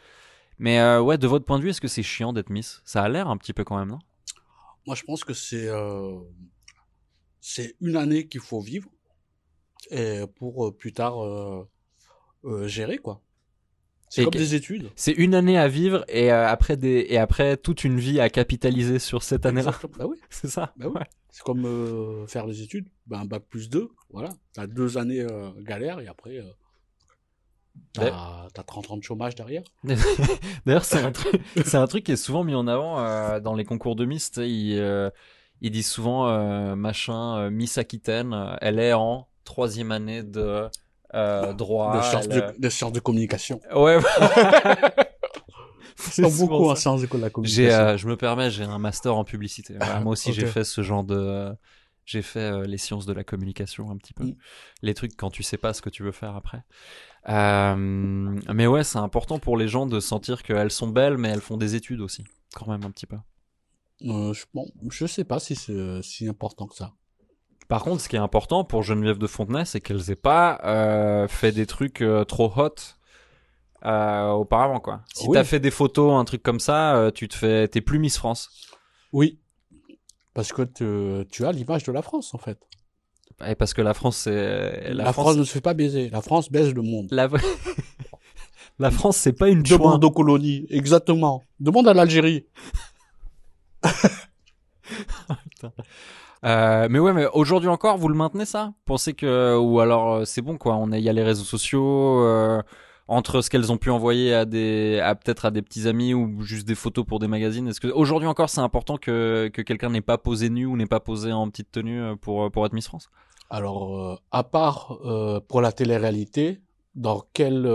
[0.60, 2.84] Mais euh, ouais, de votre point de vue, est-ce que c'est chiant d'être Miss?
[2.86, 4.00] Ça a l'air un petit peu quand même, non?
[4.86, 6.20] Moi, je pense que c'est euh,
[7.40, 8.88] c'est une année qu'il faut vivre
[9.90, 11.68] et pour euh, plus tard euh,
[12.46, 13.22] euh, gérer quoi.
[14.12, 14.90] C'est comme des études.
[14.98, 18.30] C'est une année à vivre et euh, après des et après toute une vie à
[18.30, 19.74] capitaliser sur cette année-là.
[19.98, 20.74] Bah oui, C'est ça?
[20.76, 20.96] bah oui.
[21.00, 21.06] Ouais.
[21.30, 22.90] C'est comme euh, faire les études.
[23.08, 24.32] Ben, un bac plus deux, voilà.
[24.52, 26.44] T'as deux années euh, galère et après
[27.94, 29.64] t'as t'as 30 ans de chômage derrière.
[30.66, 33.64] D'ailleurs, c'est un, truc, c'est un truc qui est souvent mis en avant dans les
[33.64, 35.12] concours de sais, Ils,
[35.62, 40.68] ils disent souvent machin Miss Aquitaine, elle est en troisième année de
[41.14, 41.98] euh, droit.
[41.98, 43.60] de, sciences elle, de, de sciences de communication.
[43.72, 44.00] euh, Ouais.
[45.96, 47.70] C'est beaucoup en sciences de la J'ai, communication.
[47.80, 49.76] euh, je me permets, j'ai un master en publicité.
[49.78, 51.52] Voilà, moi aussi, j'ai fait ce genre de.
[52.06, 54.24] J'ai fait euh, les sciences de la communication un petit peu.
[54.24, 54.36] Mm.
[54.82, 56.64] Les trucs quand tu sais pas ce que tu veux faire après.
[57.30, 61.42] Euh, mais ouais, c'est important pour les gens de sentir qu'elles sont belles, mais elles
[61.42, 62.24] font des études aussi,
[62.56, 63.18] quand même un petit peu.
[64.04, 66.94] Euh, je, bon, je sais pas si c'est euh, si important que ça.
[67.72, 71.30] Par contre, ce qui est important pour Geneviève de Fontenay, c'est qu'elles aient pas euh,
[71.30, 72.76] fait des trucs euh, trop hot
[73.86, 75.04] euh, auparavant, quoi.
[75.14, 75.36] Si Oui.
[75.36, 78.50] t'as fait des photos, un truc comme ça, tu te fais, t'es plus Miss France.
[79.14, 79.40] Oui.
[80.34, 82.60] Parce que te- tu as l'image de la France, en fait.
[83.48, 85.38] Et parce que la France, c'est La, France...
[85.38, 86.10] ne se fait pas baiser.
[86.10, 87.08] La France baise le monde.
[87.10, 87.30] La,
[88.80, 89.64] la France, c'est pas une.
[89.64, 90.66] Demande aux colonies.
[90.72, 91.42] Exactement.
[91.62, 92.46] Demande à l'Algérie.
[96.44, 98.74] Euh, mais ouais, mais aujourd'hui encore, vous le maintenez ça?
[98.86, 101.44] Pensez que ou alors euh, c'est bon quoi On est, il y a les réseaux
[101.44, 102.62] sociaux euh,
[103.08, 106.42] entre ce qu'elles ont pu envoyer à des, à peut-être à des petits amis ou
[106.42, 107.68] juste des photos pour des magazines.
[107.68, 110.88] Est-ce que aujourd'hui encore c'est important que que quelqu'un n'ait pas posé nu ou n'ait
[110.88, 113.12] pas posé en petite tenue pour pour être Miss France?
[113.52, 114.98] Alors, euh, à part
[115.48, 116.62] pour la télé-réalité,
[116.96, 117.68] dans quel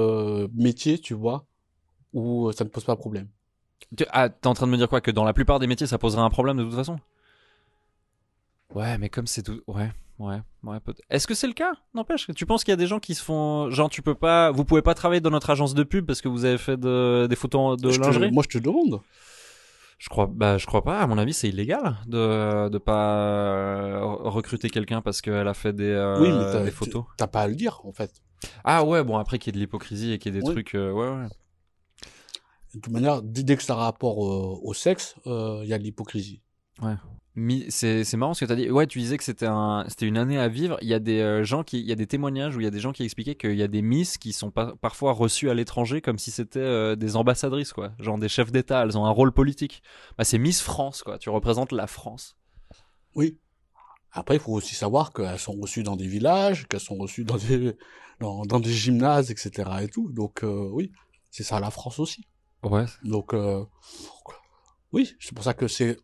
[0.55, 1.44] métier, tu vois,
[2.14, 3.29] où ça ne pose pas problème?
[3.96, 5.00] Tu- Ah, t'es en train de me dire quoi?
[5.00, 6.98] Que dans la plupart des métiers, ça poserait un problème de toute façon?
[8.74, 9.61] Ouais, mais comme c'est tout.
[9.66, 10.79] Ouais, ouais, ouais.
[11.11, 11.72] Est-ce que c'est le cas?
[11.94, 13.70] N'empêche, tu penses qu'il y a des gens qui se font.
[13.70, 14.50] Genre, tu peux pas.
[14.50, 17.26] Vous pouvez pas travailler dans notre agence de pub parce que vous avez fait de...
[17.29, 18.31] des photos de Je te- lingerie?
[18.33, 19.00] Moi, je te demande.
[19.98, 21.00] Je crois, bah, je crois pas.
[21.00, 25.72] À mon avis, c'est illégal de de pas euh, recruter quelqu'un parce qu'elle a fait
[25.72, 27.05] des, euh, oui, mais des photos.
[27.16, 28.12] t'as pas à le dire, en fait.
[28.64, 30.52] Ah ouais, bon après qu'il y ait de l'hypocrisie et qu'il y ait des Oui.
[30.52, 31.29] trucs, euh, ouais, ouais.
[32.74, 35.83] De toute manière, dès que ça a rapport euh, au sexe, il y a de
[35.83, 36.42] l'hypocrisie.
[37.38, 38.70] Mi- C'est c'est marrant ce que tu as dit.
[38.70, 40.78] Ouais, tu disais que c'était un, c'était une année à vivre.
[40.80, 42.66] Il y a des euh, gens qui, il y a des témoignages où il y
[42.66, 45.50] a des gens qui expliquaient qu'il y a des miss qui sont pas, parfois reçues
[45.50, 47.92] à l'étranger comme si c'était euh, des ambassadrices, quoi.
[47.98, 48.82] Genre des chefs d'État.
[48.84, 49.82] Elles ont un rôle politique.
[50.16, 51.18] Bah, c'est Miss France, quoi.
[51.18, 52.36] Tu représentes la France.
[53.14, 53.38] Oui.
[54.12, 57.36] Après, il faut aussi savoir qu'elles sont reçues dans des villages, qu'elles sont reçues dans
[57.36, 57.76] des,
[58.18, 59.68] dans, dans des gymnases, etc.
[59.82, 60.10] et tout.
[60.10, 60.90] Donc, euh, oui,
[61.30, 62.24] c'est ça la France aussi.
[62.62, 62.86] Ouais.
[63.04, 63.62] Donc, euh,
[64.92, 65.98] oui, c'est pour ça que c'est.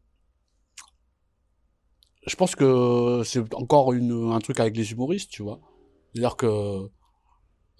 [2.27, 5.61] Je pense que c'est encore une, un truc avec les humoristes, tu vois.
[6.13, 6.89] C'est-à-dire que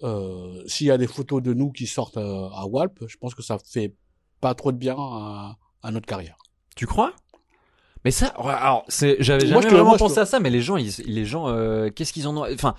[0.03, 3.35] euh, s'il y a des photos de nous qui sortent euh, à Walp, je pense
[3.35, 3.95] que ça fait
[4.41, 6.37] pas trop de bien à, à notre carrière.
[6.75, 7.13] Tu crois?
[8.03, 10.91] Mais ça, alors, c'est, j'avais jamais vraiment moi, pensé à ça, mais les gens, ils,
[11.05, 12.75] les gens, euh, qu'est-ce qu'ils en ont Enfin,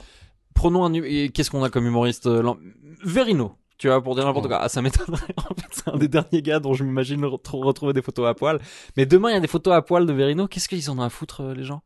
[0.54, 0.92] prenons un,
[1.30, 2.54] qu'est-ce qu'on a comme humoriste euh,
[3.02, 3.56] Verino.
[3.84, 4.62] Tu vois, pour dire n'importe quoi.
[4.62, 5.26] Ah, ça m'étonnerait.
[5.36, 8.32] En fait, c'est un des derniers gars dont je m'imagine re- retrouver des photos à
[8.32, 8.58] poil.
[8.96, 10.48] Mais demain, il y a des photos à poil de Verino.
[10.48, 11.82] Qu'est-ce qu'ils en ont à foutre, euh, les gens?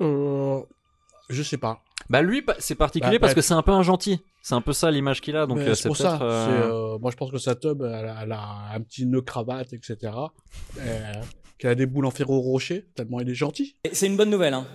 [0.00, 0.62] Euh,
[1.28, 1.82] je sais pas.
[2.08, 4.22] Bah, lui, c'est particulier Bah, parce que c'est un peu un gentil.
[4.40, 5.44] C'est un peu ça l'image qu'il a.
[5.44, 6.18] Donc, euh, c'est pour ça.
[6.22, 9.20] euh, euh, moi, je pense que sa tub, elle, a- elle a un petit nœud
[9.20, 10.12] cravate, etc.
[11.58, 13.76] Qu'elle a des boules en ferro rocher, tellement il est gentil.
[13.92, 14.66] C'est une bonne nouvelle, hein.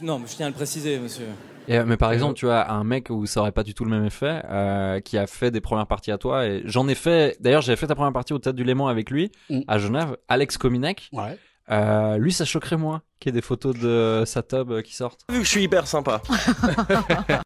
[0.00, 1.26] Non, mais je tiens à le préciser, monsieur.
[1.70, 3.84] Et, euh, mais par exemple, tu vois, un mec où ça aurait pas du tout
[3.84, 6.96] le même effet, euh, qui a fait des premières parties à toi, et j'en ai
[6.96, 9.60] fait, d'ailleurs, j'avais fait ta première partie au Théâtre du Léman avec lui, Mm.
[9.68, 11.08] à Genève, Alex Kominek.
[11.12, 11.38] Ouais.
[11.70, 15.20] Euh, lui, ça choquerait moins qu'il y ait des photos de sa tub qui sortent.
[15.30, 16.20] Vu que je suis hyper sympa.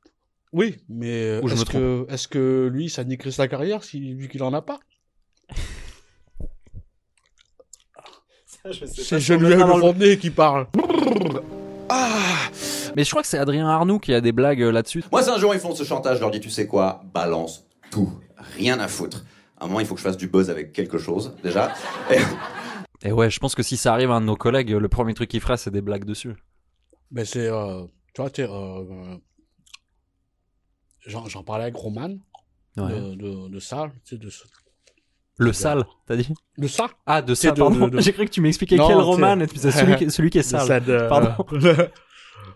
[0.57, 1.41] Oui, mais
[2.09, 4.79] est-ce que, lui, ça niquerait sa carrière si, vu qu'il en a pas?
[8.71, 10.69] C'est Geneviève Le Fontenay qui parle.
[12.97, 15.03] Mais je crois que c'est Adrien Arnoux qui a des blagues euh, là-dessus.
[15.11, 17.65] Moi, si un jour ils font ce chantage, je leur dis, tu sais quoi, balance
[17.91, 18.13] tout,
[18.57, 19.25] rien à foutre.
[19.59, 21.73] À un moment, il faut que je fasse du buzz avec quelque chose, déjà.
[22.11, 22.19] Et-
[23.07, 25.13] Et ouais, je pense que si ça arrive à un de nos collègues, le premier
[25.13, 26.35] truc qu'il fera, c'est des blagues dessus.
[27.11, 27.83] Ben c'est, euh,
[28.15, 29.17] tu vois, t'es, euh,
[31.07, 32.17] j'en, j'en parlais avec Roman
[32.77, 32.89] Ouais.
[32.89, 34.43] de, de, de ça, tu sais, de ce-
[35.37, 36.29] Le sale, t'as dit?
[36.59, 36.89] De ça?
[37.07, 37.87] Ah, de C'est ça, de- pardon.
[37.87, 39.97] de- de- J'ai cru que tu m'expliquais Non, quel c'est- roman, et puis c'est celui,
[39.97, 40.67] qui- celui qui est de sale.
[40.67, 41.35] ça, de- Pardon.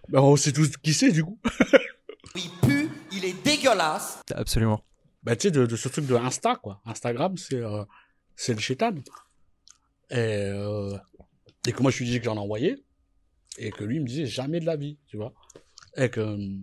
[0.09, 1.39] ben, on sait tous qui c'est du coup.
[2.35, 4.23] Il pue, il est dégueulasse.
[4.35, 4.85] Absolument.
[5.25, 6.81] Bah, tu sais, de, de ce truc de Insta, quoi.
[6.85, 7.83] Instagram, c'est euh,
[8.37, 8.95] c'est le chétan.
[10.11, 10.97] Et, euh,
[11.67, 12.77] et que moi, je lui disais que j'en envoyais,
[13.59, 15.33] et que lui il me disait jamais de la vie, tu vois.
[15.97, 16.21] Et que.
[16.21, 16.59] Mais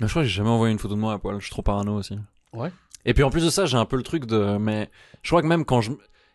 [0.00, 1.38] je crois que j'ai jamais envoyé une photo de moi à poil.
[1.38, 2.18] Je suis trop parano aussi.
[2.52, 2.72] Ouais.
[3.04, 4.56] Et puis en plus de ça, j'ai un peu le truc de.
[4.58, 4.90] Mais
[5.22, 5.92] je crois que même quand je.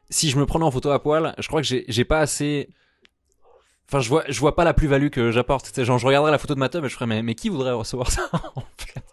[0.10, 2.69] Si je me prenais en photo à poil, je crois que j'ai j'ai pas assez.
[3.88, 5.72] Enfin, je vois, je vois pas la plus-value que j'apporte.
[5.76, 8.30] Je regarderais la photo de ma teub et je ferais, mais, qui voudrait recevoir ça
[8.56, 9.04] en fait?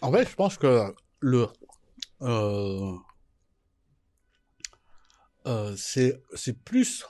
[0.00, 1.48] En je pense que le.
[2.22, 2.92] Euh,
[5.46, 7.04] euh, c'est c'est plus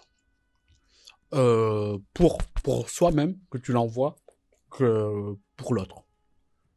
[1.35, 4.17] euh, pour, pour soi-même que tu l'envoies
[4.71, 6.05] que pour l'autre.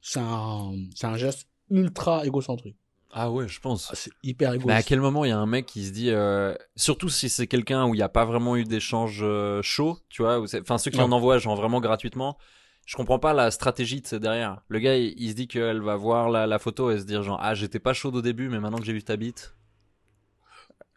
[0.01, 2.77] C'est un, c'est un geste ultra égocentrique.
[3.11, 3.89] Ah ouais, je pense.
[3.93, 4.67] C'est hyper égoïste.
[4.67, 7.29] Mais à quel moment il y a un mec qui se dit, euh, surtout si
[7.29, 10.77] c'est quelqu'un où il n'y a pas vraiment eu d'échange euh, chaud, tu vois, enfin
[10.77, 11.03] ceux qui Ouais.
[11.03, 12.37] en envoient genre vraiment gratuitement,
[12.85, 14.61] je comprends pas la stratégie de c'est derrière.
[14.67, 17.23] Le gars il, il se dit qu'elle va voir la, la photo et se dire
[17.23, 19.55] genre ah j'étais pas chaude au début mais maintenant que j'ai vu ta bite,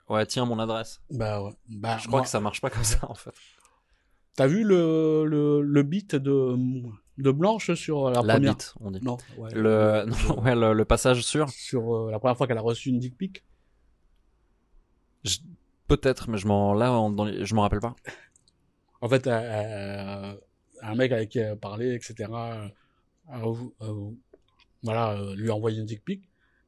[0.09, 1.01] ouais tiens mon adresse.
[1.11, 1.53] Bah ouais.
[1.69, 3.31] Bah, je crois moi- que ça marche pas comme ça en fait.
[4.37, 6.57] T'as vu le, le, le beat de,
[7.23, 9.01] de Blanche sur la, La première bite, on dit.
[9.03, 9.51] Non, ouais.
[9.55, 11.49] Le, non, ouais, le, le passage sur.
[11.51, 13.45] Sur euh, la première fois qu'elle a reçu une dick pic
[15.25, 15.39] Je-
[15.89, 17.97] Peut-être, mais je m'en là en- dans les- je m'en rappelle pas.
[19.01, 20.35] En fait, euh,
[20.83, 22.31] un mec avec qui elle parlait, etc.
[23.33, 24.11] euh,
[24.83, 26.23] voilà, lui a envoyé une dick pic.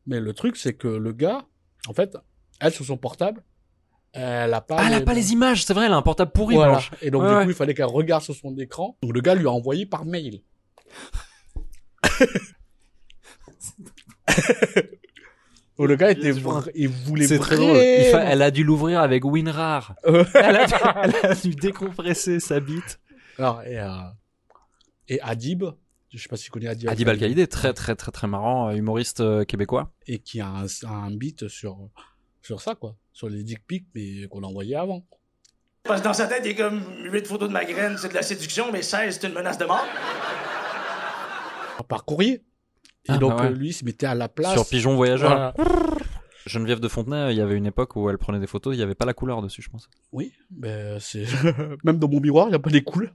[0.06, 1.46] Mais le truc, c'est que le gars,
[1.88, 2.16] en fait,
[2.60, 3.42] elle sur son portable,
[4.12, 4.76] elle a pas.
[4.78, 6.54] Ah, elle a pas les images, c'est vrai, elle a un portable pourri.
[6.54, 6.72] Voilà.
[6.72, 6.90] Blanche.
[7.02, 7.44] Et donc Ouais, du ouais.
[7.44, 8.96] coup, il fallait qu'elle regarde sur son écran.
[9.02, 10.42] Donc le gars lui a envoyé par mail.
[15.78, 17.76] Donc, le gars était, vra- il voulait C'est très drôle.
[17.76, 19.94] Il fa- Elle a dû l'ouvrir avec WinRAR.
[20.04, 23.00] Elle, a dû, elle a dû décompresser sa bite.
[23.38, 23.88] Alors, et, euh,
[25.08, 25.64] et Adib,
[26.10, 26.88] je sais pas si tu connais Adib.
[26.90, 29.90] Adib Al-Khaïdé, très très très très marrant, euh, humoriste euh, québécois.
[30.06, 31.78] Et qui a un, un beat sur,
[32.42, 32.94] sur ça, quoi.
[33.12, 35.04] Sur les dick pics, mais qu'on a envoyé avant.
[35.84, 38.14] Parce que dans sa tête, il est comme 8 photos de ma graine, c'est de
[38.14, 39.84] la séduction, mais 16, c'est une menace de mort.
[41.88, 42.42] Par courrier.
[43.04, 43.50] Et Ah, donc, bah ouais.
[43.50, 44.52] euh, lui, il se mettait à la place.
[44.52, 45.28] Sur Pigeon Voyageur.
[45.30, 45.54] Voilà.
[46.46, 48.82] Geneviève de Fontenay, il y avait une époque où elle prenait des photos, il n'y
[48.82, 49.88] avait pas la couleur dessus, je pense.
[50.12, 51.24] Oui, ben, c'est,
[51.84, 53.12] même dans mon miroir, il n'y a pas des couleurs.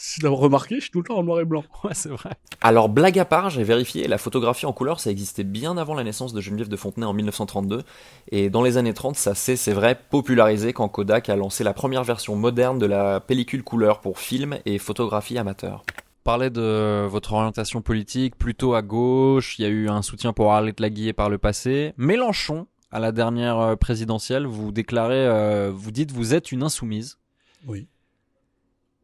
[0.00, 1.62] Si vous remarqué, je suis tout le temps en noir et blanc.
[1.84, 2.30] Ouais, c'est vrai.
[2.62, 6.04] Alors, blague à part, j'ai vérifié, la photographie en couleur, ça existait bien avant la
[6.04, 7.82] naissance de Geneviève de Fontenay en 1932.
[8.30, 11.74] Et dans les années 30, ça s'est, c'est vrai, popularisé quand Kodak a lancé la
[11.74, 15.84] première version moderne de la pellicule couleur pour film et photographie amateur.
[16.24, 20.52] Parlait de votre orientation politique, plutôt à gauche, il y a eu un soutien pour
[20.52, 21.92] Arlette Laguillet par le passé.
[21.98, 27.18] Mélenchon, à la dernière euh, présidentielle, vous déclarez, euh, vous dites vous êtes une insoumise.
[27.66, 27.86] Oui.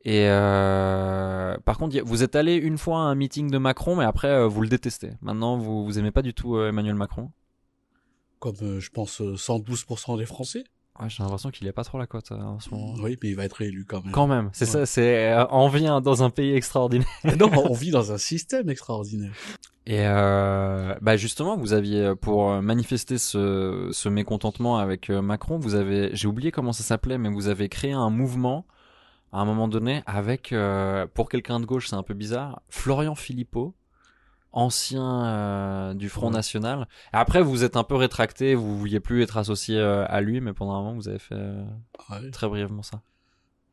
[0.09, 4.05] Et euh, par contre, vous êtes allé une fois à un meeting de Macron, mais
[4.05, 5.11] après euh, vous le détestez.
[5.21, 7.33] Maintenant, vous vous aimez pas du tout euh, Emmanuel Macron?
[8.38, 10.62] Comme, je pense, euh, 112% des Français.
[11.01, 12.95] Ouais, j'ai l'impression qu'il est pas trop la cote en ce moment.
[13.03, 14.12] Oui, mais il va être élu quand même.
[14.12, 14.71] Quand même, c'est Ouais.
[14.71, 17.09] ça, c'est on vit dans un pays extraordinaire.
[17.38, 19.33] non, on vit dans un système extraordinaire.
[19.88, 26.11] Et euh, bah justement, vous aviez pour manifester ce, ce mécontentement avec Macron, vous avez,
[26.14, 28.66] j'ai oublié comment ça s'appelait, mais vous avez créé un mouvement
[29.37, 33.14] à un moment donné avec, euh, pour quelqu'un de gauche, c'est un peu bizarre, Florian
[33.14, 33.75] Philippot,
[34.53, 36.31] ancien euh, du Front.
[36.31, 36.88] National.
[37.12, 40.55] Après, vous êtes un peu rétracté, vous vouliez plus être associé euh, à lui, mais
[40.55, 41.35] pendant un moment, vous avez fait
[42.11, 42.31] Ouais.
[42.31, 43.03] très brièvement ça.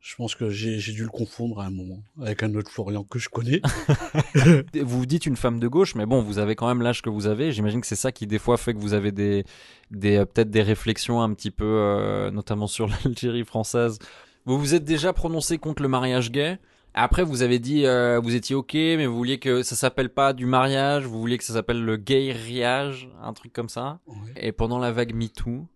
[0.00, 3.18] Je pense que j'ai dû le confondre à un moment avec un autre Florian que
[3.18, 3.62] je connais.
[4.74, 7.08] vous vous dites une femme de gauche, mais bon, vous avez quand même l'âge que
[7.08, 7.52] vous avez.
[7.52, 9.46] J'imagine que c'est ça qui des fois fait que vous avez des,
[9.90, 13.98] des peut-être des réflexions un petit peu, euh, notamment sur l'Algérie française.
[14.46, 16.58] Vous vous êtes déjà prononcé contre le mariage gay.
[16.92, 20.32] Après, vous avez dit, euh, vous étiez ok, mais vous vouliez que ça s'appelle pas
[20.32, 24.00] du mariage, vous vouliez que ça s'appelle le gay-riage, un truc comme ça.
[24.36, 25.66] Et pendant la vague MeToo,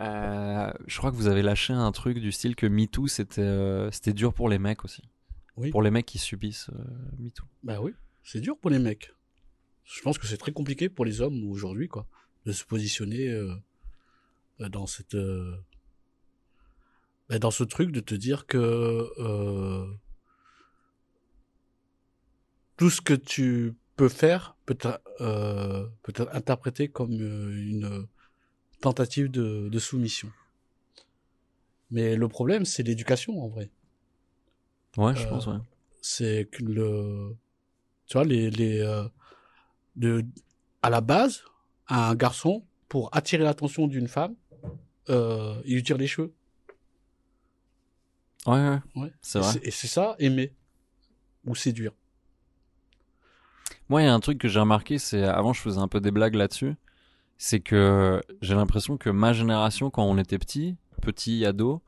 [0.00, 3.90] euh, je crois que vous avez lâché un truc du style que MeToo c'était euh,
[3.90, 5.02] c'était dur pour les mecs aussi.
[5.56, 5.70] Oui.
[5.70, 6.82] Pour les mecs qui subissent euh,
[7.18, 7.44] MeToo.
[7.62, 7.92] Bah oui.
[8.24, 9.12] c'est dur pour les mecs.
[9.84, 12.06] Je pense que c'est très compliqué pour les hommes aujourd'hui, quoi,
[12.46, 13.28] de se positionner
[14.58, 15.16] dans cette,
[17.32, 18.58] ben, dans ce truc de te dire que
[19.18, 19.86] euh,
[22.76, 28.06] tout ce que tu peux faire peut être, euh, peut être interprété comme euh, une
[28.82, 30.30] tentative de, de soumission.
[31.90, 33.70] Mais le problème, c'est l'éducation en vrai.
[34.98, 35.56] Ouais, je pense, ouais.
[36.02, 37.34] C'est que le,
[38.08, 39.06] tu vois, les, les,
[39.96, 40.22] de,
[40.82, 41.44] à la base,
[41.88, 44.34] un garçon, pour attirer l'attention d'une femme,
[45.08, 46.34] euh, il lui tire les cheveux.
[48.46, 49.12] Ouais, ouais.
[49.20, 49.60] C'est Et vrai.
[49.64, 50.52] Et c'est ça, aimer.
[51.44, 51.92] Ou séduire.
[53.88, 56.00] Moi, il y a un truc que j'ai remarqué, c'est avant je faisais un peu
[56.00, 56.76] des blagues là-dessus,
[57.36, 61.82] c'est que j'ai l'impression que ma génération, quand on était petit, petit ado,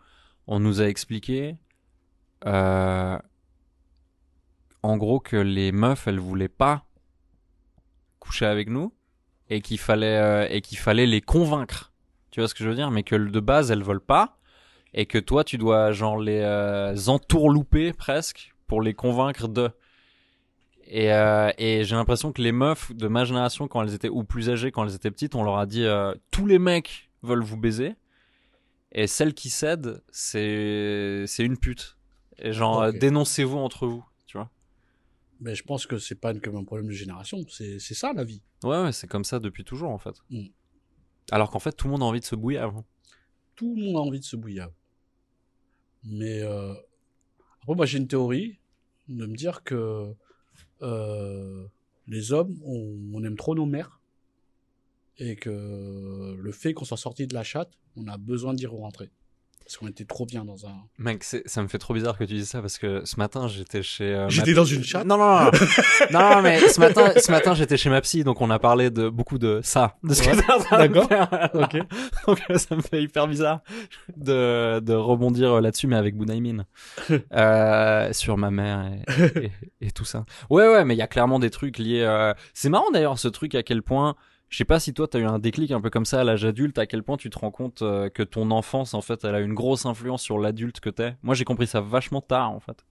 [0.47, 1.57] on nous a expliqué,
[2.47, 3.19] euh,
[4.83, 6.85] en gros que les meufs, elles voulaient pas
[8.19, 8.93] coucher avec nous
[9.49, 11.93] et qu'il fallait euh, et qu'il fallait les convaincre.
[12.31, 12.91] Tu vois ce que je veux dire?
[12.91, 14.39] Mais que de base, elles veulent pas
[14.95, 19.71] et que toi, tu dois genre les euh, entourlouper presque pour les convaincre de.
[20.87, 24.23] Et, euh, et j'ai l'impression que les meufs de ma génération, quand elles étaient ou
[24.23, 27.43] plus âgées, quand elles étaient petites, on leur a dit euh, tous les mecs veulent
[27.43, 27.95] vous baiser.
[28.93, 31.97] Et celle qui cède, c'est c'est une pute.
[32.39, 34.51] Et genre dénoncez-vous entre vous, tu vois.
[35.41, 37.39] Mais je pense que c'est pas que un problème de génération.
[37.49, 38.43] C'est c'est ça la vie.
[38.63, 40.15] Ouais, ouais, c'est comme ça depuis toujours en fait.
[40.31, 40.47] Mm.
[41.33, 42.85] Alors qu'en fait, tout le monde a envie de se bouiller avant.
[43.57, 44.69] Tout le monde a envie de se bouillir.
[46.05, 46.75] Mais euh,
[47.63, 48.59] après, moi j'ai une théorie
[49.09, 50.13] de me dire que
[50.83, 51.67] euh,
[52.07, 54.01] les hommes, on, on aime trop nos mères
[55.19, 59.11] et que le fait qu'on soit sorti de la chatte, on a besoin d'y rentrer
[59.65, 60.75] parce qu'on était trop bien dans un.
[60.99, 63.83] Mec, ça me fait trop bizarre que tu dises ça parce que ce matin j'étais
[63.83, 64.05] chez.
[64.15, 65.51] euh, J'étais ma- dans une chatte Non, non, non.
[66.13, 69.09] non, mais ce matin, ce matin j'étais chez ma psy donc on a parlé de
[69.09, 69.97] beaucoup de ça.
[70.03, 71.77] De ce que Ouais, t'es en train de d'accord, ok.
[72.27, 73.61] donc euh, ça me fait hyper bizarre
[74.17, 76.65] de, de rebondir là-dessus mais avec Bunaimin.
[77.33, 78.85] euh, sur ma mère
[79.19, 79.45] et,
[79.81, 80.25] et, et tout ça.
[80.51, 82.03] Ouais, ouais, mais il y a clairement des trucs liés.
[82.03, 84.15] euh, C'est marrant d'ailleurs ce truc à quel point.
[84.49, 86.45] Je sais pas si toi t'as eu un déclic un peu comme ça à l'âge
[86.45, 89.35] adulte, à quel point tu te rends compte euh, que ton enfance en fait elle
[89.35, 91.17] a une grosse influence sur l'adulte que t'es.
[91.23, 92.85] Moi j'ai compris ça vachement tard en fait.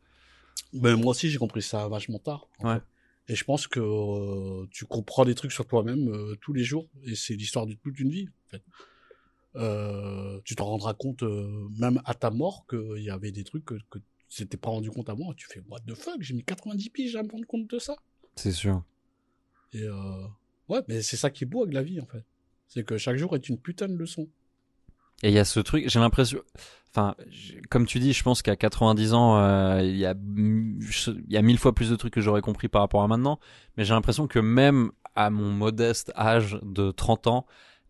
[0.73, 2.47] Ben, moi aussi, j'ai compris ça vachement tard.
[2.61, 2.75] Ouais.
[2.75, 2.83] fait.
[3.29, 6.89] Et je pense que euh, tu comprends des trucs sur toi-même euh, tous les jours.
[7.05, 10.41] Et c'est l'histoire de toute une vie, en fait.
[10.45, 11.23] Tu t'en rendras compte,
[11.77, 13.99] même à ta mort, qu'il y avait des trucs que, que
[14.33, 15.33] tu t'étais pas rendu compte à moi.
[15.37, 17.95] Tu fais, what the fuck, j'ai mis 90 piges à me rendre compte de ça.
[18.35, 18.83] C'est sûr.
[19.73, 20.27] Et euh,
[20.69, 22.23] ouais, mais c'est ça qui est beau avec la vie, en fait.
[22.67, 24.27] C'est que chaque jour est une putain de leçon.
[25.21, 26.39] Et il y a ce truc, j'ai l'impression,
[26.91, 27.15] enfin,
[27.69, 30.15] comme tu dis, je pense qu'à 90 ans, euh, il y a,
[31.29, 33.39] y a mille fois plus de trucs que j'aurais compris par rapport à maintenant.
[33.77, 37.45] Mais j'ai l'impression que même à mon modeste âge de 30 ans,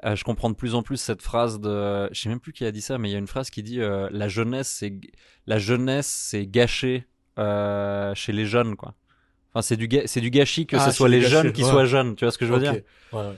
[0.05, 2.65] euh, je comprends de plus en plus cette phrase de, je sais même plus qui
[2.65, 4.93] a dit ça, mais il y a une phrase qui dit euh, la jeunesse, c'est
[5.47, 7.07] la jeunesse, gâché
[7.37, 8.93] chez les jeunes, quoi.
[9.53, 11.53] Enfin, c'est du ga- c'est du gâchis que Ah, ce c'est soit les gâchis, jeunes
[11.53, 11.69] qui ouais.
[11.69, 12.15] soient jeunes.
[12.15, 12.73] Tu vois ce que je veux dire
[13.11, 13.35] Ouais, ouais.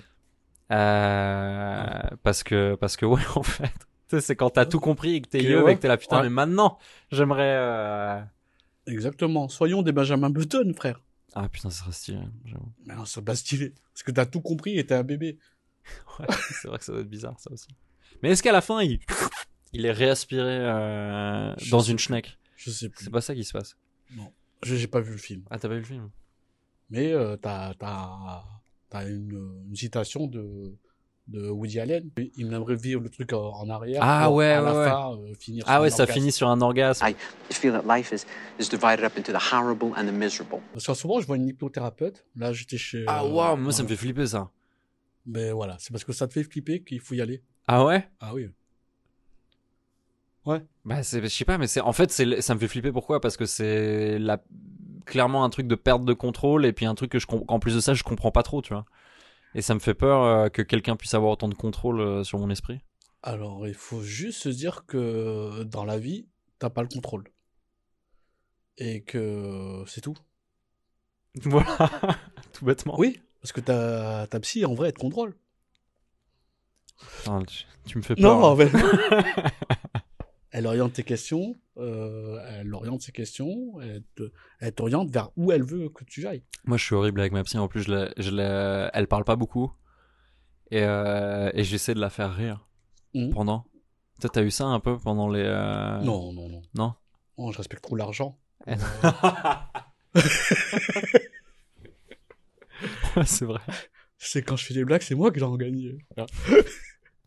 [0.71, 3.71] euh, parce que parce que ouais en fait
[4.21, 6.29] c'est quand t'as tout compris et que t'es yeux et que t'es là putain mais
[6.29, 6.77] maintenant
[7.11, 8.21] j'aimerais euh...
[8.87, 9.49] Exactement.
[9.49, 11.01] Soyons des Benjamin Button, frère.
[11.33, 13.73] ah putain ça serait stylé j'avoue Mais non, c'est pas stylé.
[13.93, 15.39] Parce que t'as tout compris et t'es un bébé.
[16.19, 17.67] ouais, c'est vrai que ça doit être bizarre ça aussi
[18.23, 18.99] mais est-ce qu'à la fin il
[19.73, 22.37] il est réaspiré euh, dans une schneck?
[22.55, 23.03] Je sais plus.
[23.03, 23.75] c'est pas ça qui se passe
[24.15, 24.31] Non.
[24.65, 25.43] Je- J'ai pas vu le film.
[25.49, 26.09] ah t'as pas vu le film
[26.89, 28.43] Mais euh, t'as t'as
[28.89, 30.73] t'as une, une citation de
[31.27, 32.11] de Woody Allen.
[32.35, 33.99] Il aimerait vivre le truc en, en arrière.
[34.03, 36.19] Ah pour, ouais, à la ouais, fin, euh, finir ah sur ouais un ça orgasme.
[36.19, 37.15] finit sur un orgasme I
[37.51, 38.25] feel that life is,
[38.59, 40.59] is divided up into the horrible and the miserable.
[40.73, 42.25] Parce qu'en ce moment, je vois une hypnothérapeute.
[42.35, 43.05] Là, j'étais chez.
[43.07, 44.51] ah euh, waouh moi ça me fait flipper ça
[45.25, 47.41] Mais voilà, c'est parce que ça te fait flipper qu'il faut y aller.
[47.67, 48.07] ah ouais?
[48.19, 48.49] Ah oui.
[50.45, 50.61] Ouais.
[50.83, 53.19] Bah c'est je sais pas mais c'est en fait c'est ça me fait flipper pourquoi?
[53.19, 54.43] Parce que c'est la
[55.05, 57.75] clairement un truc de perte de contrôle et puis un truc que je en plus
[57.75, 58.85] de ça je comprends pas trop tu vois.
[59.55, 62.37] Et ça me fait peur euh, que quelqu'un puisse avoir autant de contrôle euh, sur
[62.39, 62.81] mon esprit.
[63.23, 66.27] Alors, il faut juste se dire que dans la vie,
[66.59, 67.23] t'as pas le contrôle.
[68.77, 70.15] Et que c'est tout.
[71.43, 71.89] Voilà,
[72.53, 72.95] tout bêtement.
[72.97, 75.35] Oui, parce que ta, ta psy, en vrai, elle te contrôle.
[77.17, 78.39] Putain, tu, tu me fais peur.
[78.39, 78.55] Non, hein.
[78.57, 78.71] mais...
[80.57, 84.31] elle oriente tes questions, euh, elle oriente ses questions, elle te-
[84.61, 86.43] elle t'oriente vers où elle veut que tu ailles.
[86.63, 87.57] Moi, je suis horrible avec ma psy.
[87.57, 89.73] En plus, je la, je la- elle parle pas beaucoup.
[90.71, 92.65] Et, euh, et j'essaie de la faire rire
[93.13, 93.33] Mhm.
[93.33, 93.65] pendant.
[94.21, 95.43] Toi, t'as eu ça un peu pendant les.
[95.43, 96.61] euh, Non, non, non.
[96.73, 96.93] Non?
[97.37, 98.37] Oh, je respecte trop l'argent.
[98.65, 98.71] Eh.
[98.71, 98.75] Euh,
[103.25, 103.59] c'est vrai.
[104.17, 105.97] C'est quand je fais des blagues, c'est moi qui j'en gagne.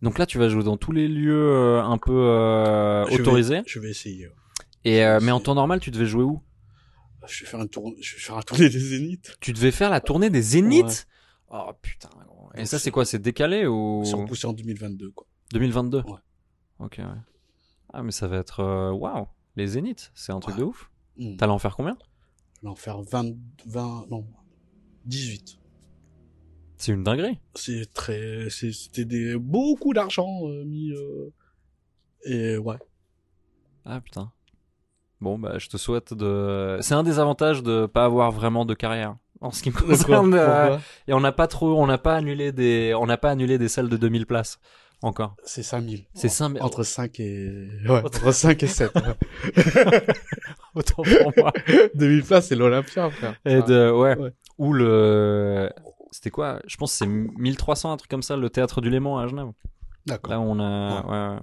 [0.03, 3.21] Donc là, tu vas jouer dans tous les lieux euh, un peu euh, Je vais-
[3.21, 3.63] autorisés.
[3.67, 4.29] Je vais essayer.
[4.29, 4.35] ouais.
[4.85, 6.41] Et euh, mais en temps normal, tu devais jouer où?
[7.27, 9.37] Je vais faire un tour, je vais faire un tournée des Zéniths.
[9.41, 11.07] Tu devais faire la tournée des Zéniths?
[11.51, 11.59] Ouais.
[11.67, 12.09] Oh putain.
[12.27, 12.49] gros.
[12.55, 13.05] Et ça, c'est quoi?
[13.05, 14.03] C'est décalé ou?
[14.05, 15.27] C'est repoussé en 2022, quoi.
[15.53, 16.13] 2022 Ouais.
[16.79, 17.05] Ok, ouais.
[17.93, 18.93] Ah, mais ça va être.
[18.93, 19.27] Waouh
[19.57, 20.91] Les Zéniths, c'est un truc de ouf.
[21.19, 21.37] Mm.
[21.37, 21.99] T'allais en faire combien?
[22.57, 23.35] Je vais en faire 20,
[23.67, 24.27] 20, non,
[25.05, 25.59] 18.
[26.79, 27.39] C'est une dinguerie.
[27.55, 31.33] C'est très, c'était des, beaucoup d'argent euh, mis, euh,
[32.25, 32.77] et ouais.
[33.85, 34.31] Ah putain.
[35.21, 36.79] Bon, bah, je te souhaite de.
[36.81, 39.17] C'est un des avantages de pas avoir vraiment de carrière.
[39.41, 40.35] En ce qui me concerne.
[40.35, 41.81] euh, et on n'a pas trop.
[41.81, 42.95] On n'a pas annulé des.
[42.95, 44.61] On n'a pas annulé des salles de 2000 places.
[45.01, 45.37] Encore.
[45.45, 46.07] C'est 5000.
[46.13, 46.61] C'est 5000.
[46.61, 48.91] Entre 5 et, ouais, entre 5 et 7.
[50.75, 51.53] Autant pour moi.
[51.95, 53.35] 2000 places, c'est l'Olympia, frère.
[53.45, 54.17] Et de, ouais.
[54.17, 54.33] Ouais.
[54.59, 55.71] Ou le.
[56.11, 56.61] C'était quoi?
[56.67, 59.53] Je pense que c'est 1300, un truc comme ça, le théâtre du Léman à Genève.
[60.07, 60.33] D'accord.
[60.33, 61.07] Là, on a.
[61.07, 61.43] ouais, ouais.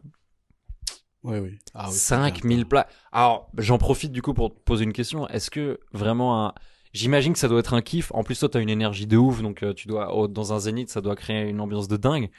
[1.24, 1.60] Oui, oui.
[1.74, 2.86] Ah, oui, c'est 5000 places.
[3.12, 5.28] Alors, j'en profite du coup pour te poser une question.
[5.28, 6.54] Est-ce que vraiment un.
[6.94, 8.12] J'imagine que ça doit être un kiff.
[8.14, 10.16] En plus, toi, t'as une énergie de ouf, donc euh, tu dois.
[10.16, 12.30] oh, dans un zénith, ça doit créer une ambiance de dingue.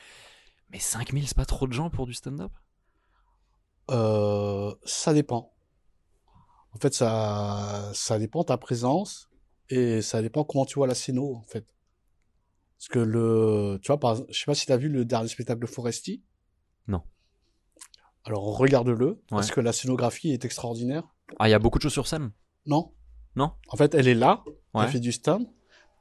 [0.71, 2.53] Mais 5000, c'est pas trop de gens pour du stand-up?
[3.91, 5.53] Euh, ça dépend.
[6.73, 9.29] En fait, ça, ça dépend de ta présence
[9.69, 11.67] et ça dépend comment tu vois la scéno, en fait.
[12.79, 15.29] Parce que le, tu vois, par exemple, je sais pas si t'as vu le dernier
[15.29, 16.23] spectacle de Foresti.
[16.89, 17.03] Non.
[18.25, 19.19] Alors, regarde-le, Ouais.
[19.31, 21.05] parce que la scénographie est extraordinaire.
[21.39, 22.33] Ah, il y a beaucoup de choses sur scène?
[22.67, 22.93] Non.
[23.35, 23.53] Non?
[23.69, 24.85] En fait, elle est là, Ouais.
[24.85, 25.47] elle fait du stand,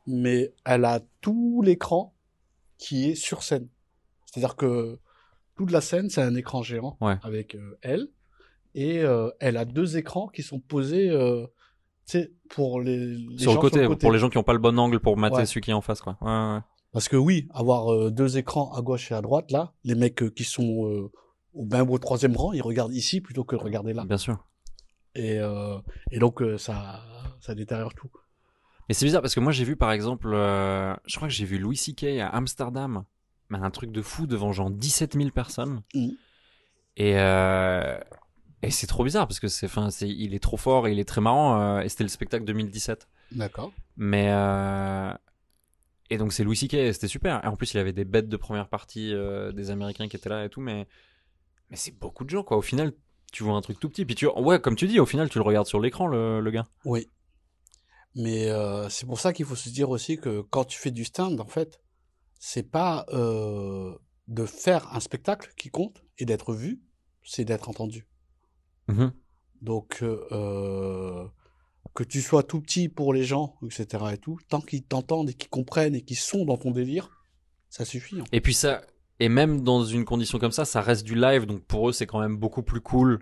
[0.07, 2.15] mais elle a tout l'écran
[2.77, 3.67] qui est sur scène.
[4.25, 4.99] C'est-à-dire que
[5.55, 7.17] toute la scène, c'est un écran géant Ouais.
[7.23, 8.09] avec euh, elle,
[8.73, 11.53] et euh, elle a deux écrans qui sont posés, euh, tu
[12.11, 14.59] sais, pour les, les sur, gens le côté, pour les gens qui ont pas le
[14.59, 15.45] bon angle pour mater Ouais.
[15.45, 16.17] celui qui est en face, quoi.
[16.21, 16.59] Ouais, ouais.
[16.95, 20.23] Parce que oui, avoir euh, deux écrans à gauche et à droite, là, les mecs
[20.23, 21.11] euh, qui sont euh,
[21.53, 24.05] au même au troisième rang, ils regardent ici plutôt que de regarder là.
[24.05, 24.47] Bien sûr.
[25.13, 25.39] Et,
[26.11, 27.01] et donc, ça,
[27.39, 28.09] ça détériore tout.
[28.89, 31.57] Mais c'est bizarre parce que moi j'ai vu par exemple, je crois que j'ai vu
[31.57, 32.19] Louis C.K.
[32.19, 33.05] à Amsterdam,
[33.49, 35.83] mais un truc de fou devant genre 17 000 personnes.
[35.93, 36.09] Mm.
[36.97, 37.13] Et,
[38.65, 40.99] et c'est trop bizarre parce que c'est, enfin, c'est, il est trop fort et il
[40.99, 41.59] est très marrant.
[41.59, 43.07] euh, et c'était le spectacle 2017.
[43.31, 43.71] D'accord.
[43.97, 45.13] Mais euh,
[46.09, 46.93] et donc c'est Louis C.K.
[46.93, 47.43] c'était super.
[47.43, 50.29] Et en plus il avait des bêtes de première partie euh, des Américains qui étaient
[50.29, 50.61] là et tout.
[50.61, 50.87] Mais
[51.69, 52.57] mais c'est beaucoup de gens quoi.
[52.57, 52.93] Au final
[53.31, 54.05] tu vois un truc tout petit.
[54.05, 56.51] Puis tu, ouais comme tu dis, au final tu le regardes sur l'écran le, le
[56.51, 56.67] gars.
[56.85, 57.09] Oui.
[58.15, 61.03] Mais euh, c'est pour ça qu'il faut se dire aussi que quand tu fais du
[61.03, 61.81] stand, en fait,
[62.39, 63.93] c'est pas euh,
[64.29, 66.81] de faire un spectacle qui compte et d'être vu,
[67.23, 68.07] c'est d'être entendu.
[68.87, 69.11] Mhm.
[69.61, 71.25] Donc, euh,
[71.93, 73.87] que tu sois tout petit pour les gens, etc.
[74.13, 77.09] et tout, tant qu'ils t'entendent et qu'ils comprennent et qu'ils sont dans ton délire,
[77.69, 78.19] ça suffit.
[78.19, 78.25] hein.
[78.31, 78.81] Et puis ça,
[79.19, 82.05] et même dans une condition comme ça, ça reste du live, donc pour eux c'est
[82.05, 83.19] quand même beaucoup plus cool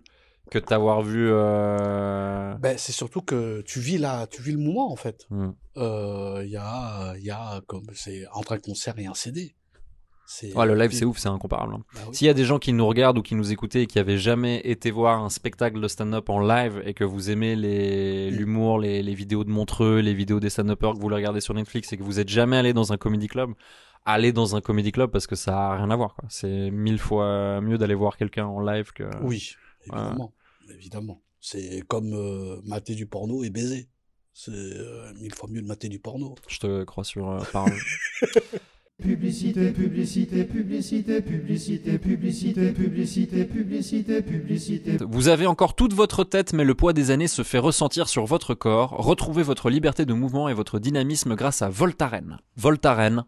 [0.52, 1.30] que de t'avoir vu.
[1.30, 5.26] euh, Ben, c'est surtout que tu vis là, tu vis le moment en fait.
[5.30, 5.50] Mm.
[5.78, 9.56] Euh, Il y a, il y a comme c'est entre un concert et un CD.
[10.56, 11.76] Ouais, le live c'est ouf, c'est incomparable.
[11.76, 11.84] hein.
[11.94, 12.16] Bah oui.
[12.16, 14.18] S'il y a des gens qui nous regardent ou qui nous écoutaient et qui avaient
[14.18, 18.36] jamais été voir un spectacle de stand-up en live et que vous aimez Mm.
[18.36, 21.54] l'humour, les, les vidéos de Montreux, les vidéos des stand-uppers que vous les regardez sur
[21.54, 23.52] Netflix et que vous êtes jamais allé dans un comedy club,
[24.06, 26.16] allez dans un comedy club parce que ça a rien à voir.
[26.30, 29.04] C'est mille fois mieux d'aller voir quelqu'un en live que.
[29.22, 29.56] Oui,
[29.90, 29.98] Ouais.
[30.00, 30.34] évidemment,
[30.70, 31.22] évidemment.
[31.42, 33.90] C'est comme euh, mater du porno et baiser.
[34.34, 36.36] C'est euh, mille fois mieux de mater du porno.
[36.48, 37.74] Je te crois sur euh, parole.
[39.04, 44.98] Publicité, publicité, publicité, publicité, publicité, publicité, publicité, publicité.
[45.10, 48.26] Vous avez encore toute votre tête, mais le poids des années se fait ressentir sur
[48.26, 48.92] votre corps.
[48.92, 52.38] Retrouvez votre liberté de mouvement et votre dynamisme grâce à Voltaren.
[52.56, 53.26] Voltaren.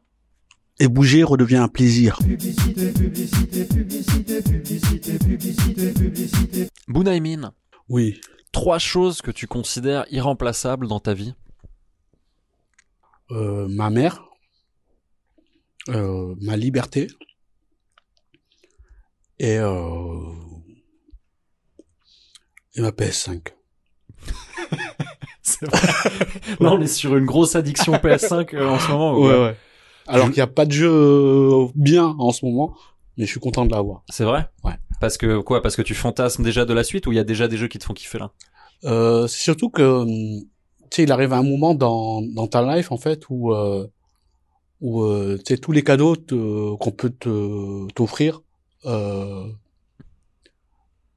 [0.80, 2.20] Et bouger redevient un plaisir.
[2.20, 6.70] Publicité, publicité, publicité, publicité, publicité, publicité.
[6.88, 7.52] Bunaimin.
[7.90, 8.22] Oui.
[8.54, 11.34] Trois choses que tu considères irremplaçables dans ta vie.
[13.32, 14.25] Euh, ma mère,
[15.90, 17.08] euh, ma liberté
[19.40, 20.20] et, euh,
[22.76, 23.42] et ma PS5.
[25.42, 25.80] C'est vrai.
[26.60, 29.14] Là, on est sur une grosse addiction PS5 euh, en ce moment.
[29.18, 29.56] ou Ouais, ouais.
[30.08, 32.76] Alors qu'il n'y a pas de jeu euh, bien en ce moment,
[33.18, 34.04] mais je suis content de l'avoir.
[34.10, 34.48] C'est vrai?
[34.64, 34.74] Ouais.
[35.00, 37.24] Parce que quoi Parce que tu fantasmes déjà de la suite ou il y a
[37.24, 38.32] déjà des jeux qui te font kiffer là?
[38.84, 40.42] Euh, c'est surtout que, hum,
[40.92, 43.88] tu sais, il arrive un moment dans, dans ta life, en fait, où, euh,
[44.82, 48.42] où euh, tu sais, tous les cadeaux qu'on peut te, t'offrir,
[48.86, 49.48] euh,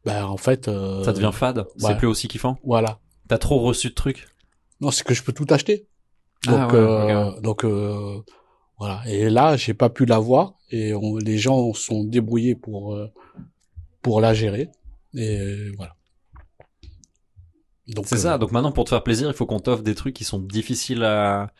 [0.04, 0.68] ben, en fait...
[0.68, 1.96] euh, Ça devient fade C'est ouais.
[1.98, 2.98] plus aussi kiffant Voilà.
[3.28, 4.28] T'as trop reçu de trucs
[4.80, 5.86] Non, c'est que je peux tout acheter.
[6.46, 8.20] Donc, Ah ouais, donc euh,
[8.78, 9.02] voilà.
[9.06, 13.08] Et là, j'ai pas pu la voir et on- les gens sont débrouillés pour euh,
[14.02, 14.68] pour la gérer.
[15.14, 15.94] Et voilà.
[17.88, 18.38] Donc C'est ça.
[18.38, 21.02] Donc maintenant, pour te faire plaisir, il faut qu'on t'offre des trucs qui sont difficiles
[21.02, 21.50] à,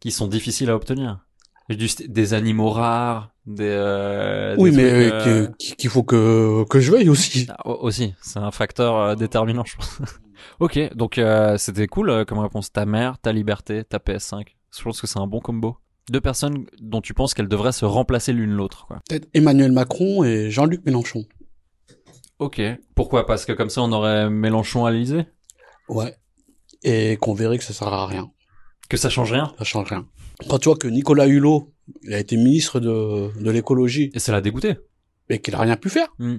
[0.00, 1.24] qui sont difficiles à obtenir.
[1.68, 3.64] Des animaux rares, des.
[3.68, 7.46] euh, oui, des mais euh, euh, qu'il faut que que je veuille aussi.
[7.50, 9.98] ah, au- aussi, c'est un facteur euh, déterminant, je pense.
[10.60, 12.72] ok, donc euh, c'était cool comme réponse.
[12.72, 14.46] Ta mère, ta liberté, ta PS5.
[14.74, 15.76] Je pense que c'est un bon combo.
[16.10, 19.00] Deux personnes dont tu penses qu'elles devraient se remplacer l'une l'autre, quoi.
[19.06, 21.26] Peut-être Emmanuel Macron et Jean-Luc Mélenchon.
[22.38, 22.62] Ok.
[22.94, 23.26] Pourquoi?
[23.26, 25.26] Parce que comme ça, on aurait Mélenchon à l'Élysée?
[25.90, 26.16] Ouais.
[26.82, 28.30] Et qu'on verrait que ça sert à rien.
[28.88, 29.54] Que ça change rien?
[29.58, 30.06] Ça change rien.
[30.48, 31.72] Quand tu vois que Nicolas Hulot,
[32.02, 34.10] il a été ministre de, de l'écologie.
[34.14, 34.76] Et ça l'a dégoûté.
[35.28, 36.08] Et qu'il a rien pu faire.
[36.18, 36.38] Hmm.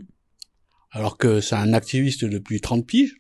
[0.92, 3.16] Alors que c'est un activiste depuis 30 piges.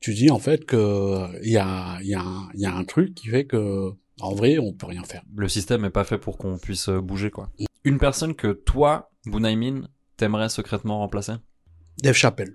[0.00, 2.74] Tu dis, en fait, que il y a, il y a un, il y a
[2.74, 3.90] un truc qui fait que,
[4.20, 5.22] en vrai, on peut rien faire.
[5.34, 7.50] Le système est pas fait pour qu'on puisse euh, bouger, quoi.
[7.84, 9.88] Une personne que toi, Bunaimin,
[10.18, 11.32] t'aimerais secrètement remplacer?
[12.02, 12.54] Dave Chappelle.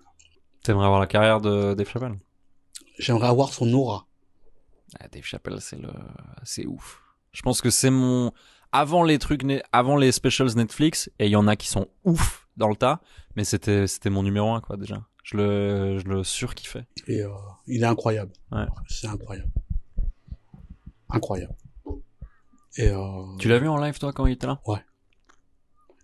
[0.64, 2.20] T'aimerais avoir la carrière de Dave Chappelle?
[3.00, 4.06] J'aimerais avoir son aura.
[5.00, 5.92] Ah, Dave Chappelle, c'est le,
[6.44, 7.02] c'est ouf.
[7.32, 8.32] Je pense que c'est mon,
[8.72, 12.48] avant les trucs, avant les specials Netflix, et il y en a qui sont ouf
[12.58, 13.02] dans le tas,
[13.36, 15.04] mais c'était, c'était mon numéro un, quoi, déjà.
[15.24, 16.86] Je le, je le surkiffais.
[17.08, 17.30] Et euh,
[17.68, 18.32] il est incroyable.
[18.52, 18.66] Ouais.
[18.88, 19.52] C'est incroyable.
[21.10, 21.56] Incroyable.
[22.78, 24.60] Et euh, Tu l'as vu en live, toi, quand il était là?
[24.66, 24.84] Ouais.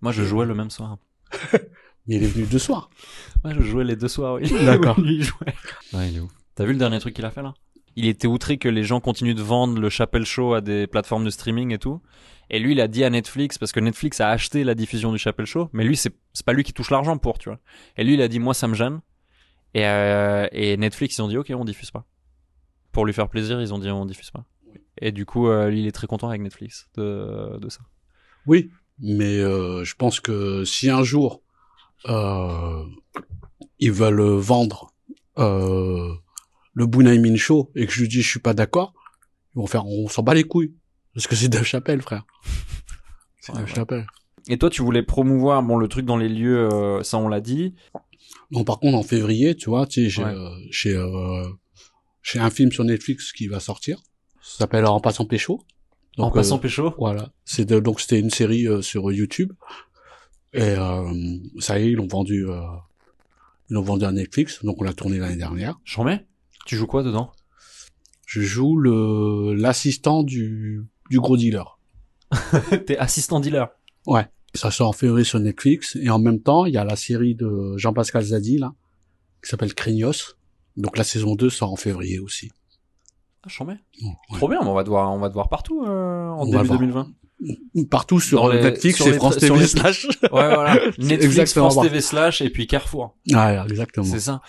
[0.01, 0.97] Moi, je jouais le même soir.
[2.07, 2.89] il est venu deux soirs.
[3.43, 4.51] Ouais, je jouais les deux soirs, oui.
[4.65, 4.97] D'accord.
[5.03, 5.55] Il jouait.
[5.93, 6.31] Ouais, il est ouf.
[6.53, 7.53] T'as vu le dernier truc qu'il a fait, là?
[7.95, 11.25] Il était outré que les gens continuent de vendre le Chappelle Show à des plateformes
[11.25, 12.01] de streaming et tout.
[12.49, 15.17] Et lui, il a dit à Netflix, parce que Netflix a acheté la diffusion du
[15.17, 16.13] Chappelle Show, mais lui, c'est
[16.45, 17.59] pas lui qui touche l'argent pour, tu vois.
[17.97, 19.01] Et lui, il a dit, moi, ça me gêne.
[19.73, 22.05] Et, euh, et Netflix, ils ont dit, ok, on diffuse pas.
[22.91, 24.45] Pour lui faire plaisir, ils ont dit, on diffuse pas.
[25.01, 27.81] Et du coup, euh, lui, il est très content avec Netflix de, de ça.
[28.45, 28.69] Oui,
[28.99, 31.41] mais euh, je pense que si un jour
[32.07, 32.83] euh,
[33.79, 34.93] ils veulent vendre
[35.37, 36.13] euh,
[36.75, 38.93] le Bunaimin Show et que je lui dis je suis pas d'accord,
[39.55, 40.73] ils vont faire on s'en bat les couilles
[41.15, 42.23] parce que c'est Dave Chappelle frère.
[43.41, 43.75] C'est Ouais, Dave ouais.
[43.75, 44.07] Chappelle.
[44.47, 47.41] Et toi, tu voulais promouvoir, bon, le truc dans les lieux, euh, ça, on l'a
[47.41, 47.73] dit.
[48.51, 50.31] Non par contre en février tu vois tu sais j'ai Ouais.
[50.31, 51.47] euh, j'ai euh,
[52.21, 53.99] j'ai un film sur Netflix qui va sortir.
[54.41, 55.63] Ça s'appelle En passant pécho.
[56.17, 57.31] En Donc, passant euh, pécho Voilà.
[57.45, 59.51] C'est de- donc c'était une série euh, sur YouTube.
[60.53, 62.61] Et euh, ça y est, ils l'ont vendu, euh,
[63.69, 64.63] ils l'ont vendu à Netflix.
[64.63, 65.79] Donc on l'a tourné l'année dernière.
[65.83, 66.25] J'en mets
[66.65, 67.31] Tu joues quoi dedans?
[68.25, 71.79] Je joue le l'assistant du du gros dealer.
[72.87, 73.67] T'es assistant dealer.
[74.07, 74.27] Ouais.
[74.55, 77.35] Ça sort en février sur Netflix et en même temps il y a la série
[77.35, 78.73] de Jean-Pascal Zadi là
[79.43, 80.37] qui s'appelle Craignos.
[80.77, 82.51] Donc la saison 2 sort en février aussi.
[83.43, 83.79] Ah, j'en mets.
[84.01, 84.37] Ouais.
[84.37, 86.51] Trop bien, mais on va te voir, on va te voir partout euh, en On
[86.51, 86.79] va début voir.
[86.79, 87.07] 2020.
[87.91, 90.07] Partout sur les- Netflix sur et les- France TV les- slash.
[90.23, 90.73] Ouais, voilà.
[90.73, 91.85] C'est Netflix, exactement France.
[91.85, 93.15] TV slash et puis Carrefour.
[93.31, 94.05] Ouais, exactement.
[94.05, 94.41] C'est ça.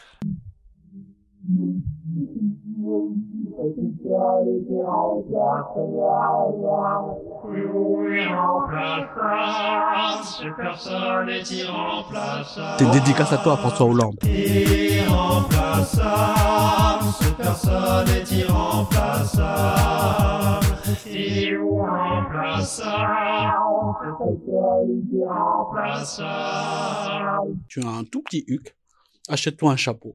[12.78, 14.16] C'est dédicace à toi François Hollande.
[14.24, 20.66] Irremplaçable, cette personne est irremplaçable.
[21.06, 22.84] Irremplaçable,
[24.02, 27.56] cette personne est irremplaçable.
[27.68, 28.76] Tu as un tout petit huc.
[29.28, 30.14] Achète-toi un chapeau.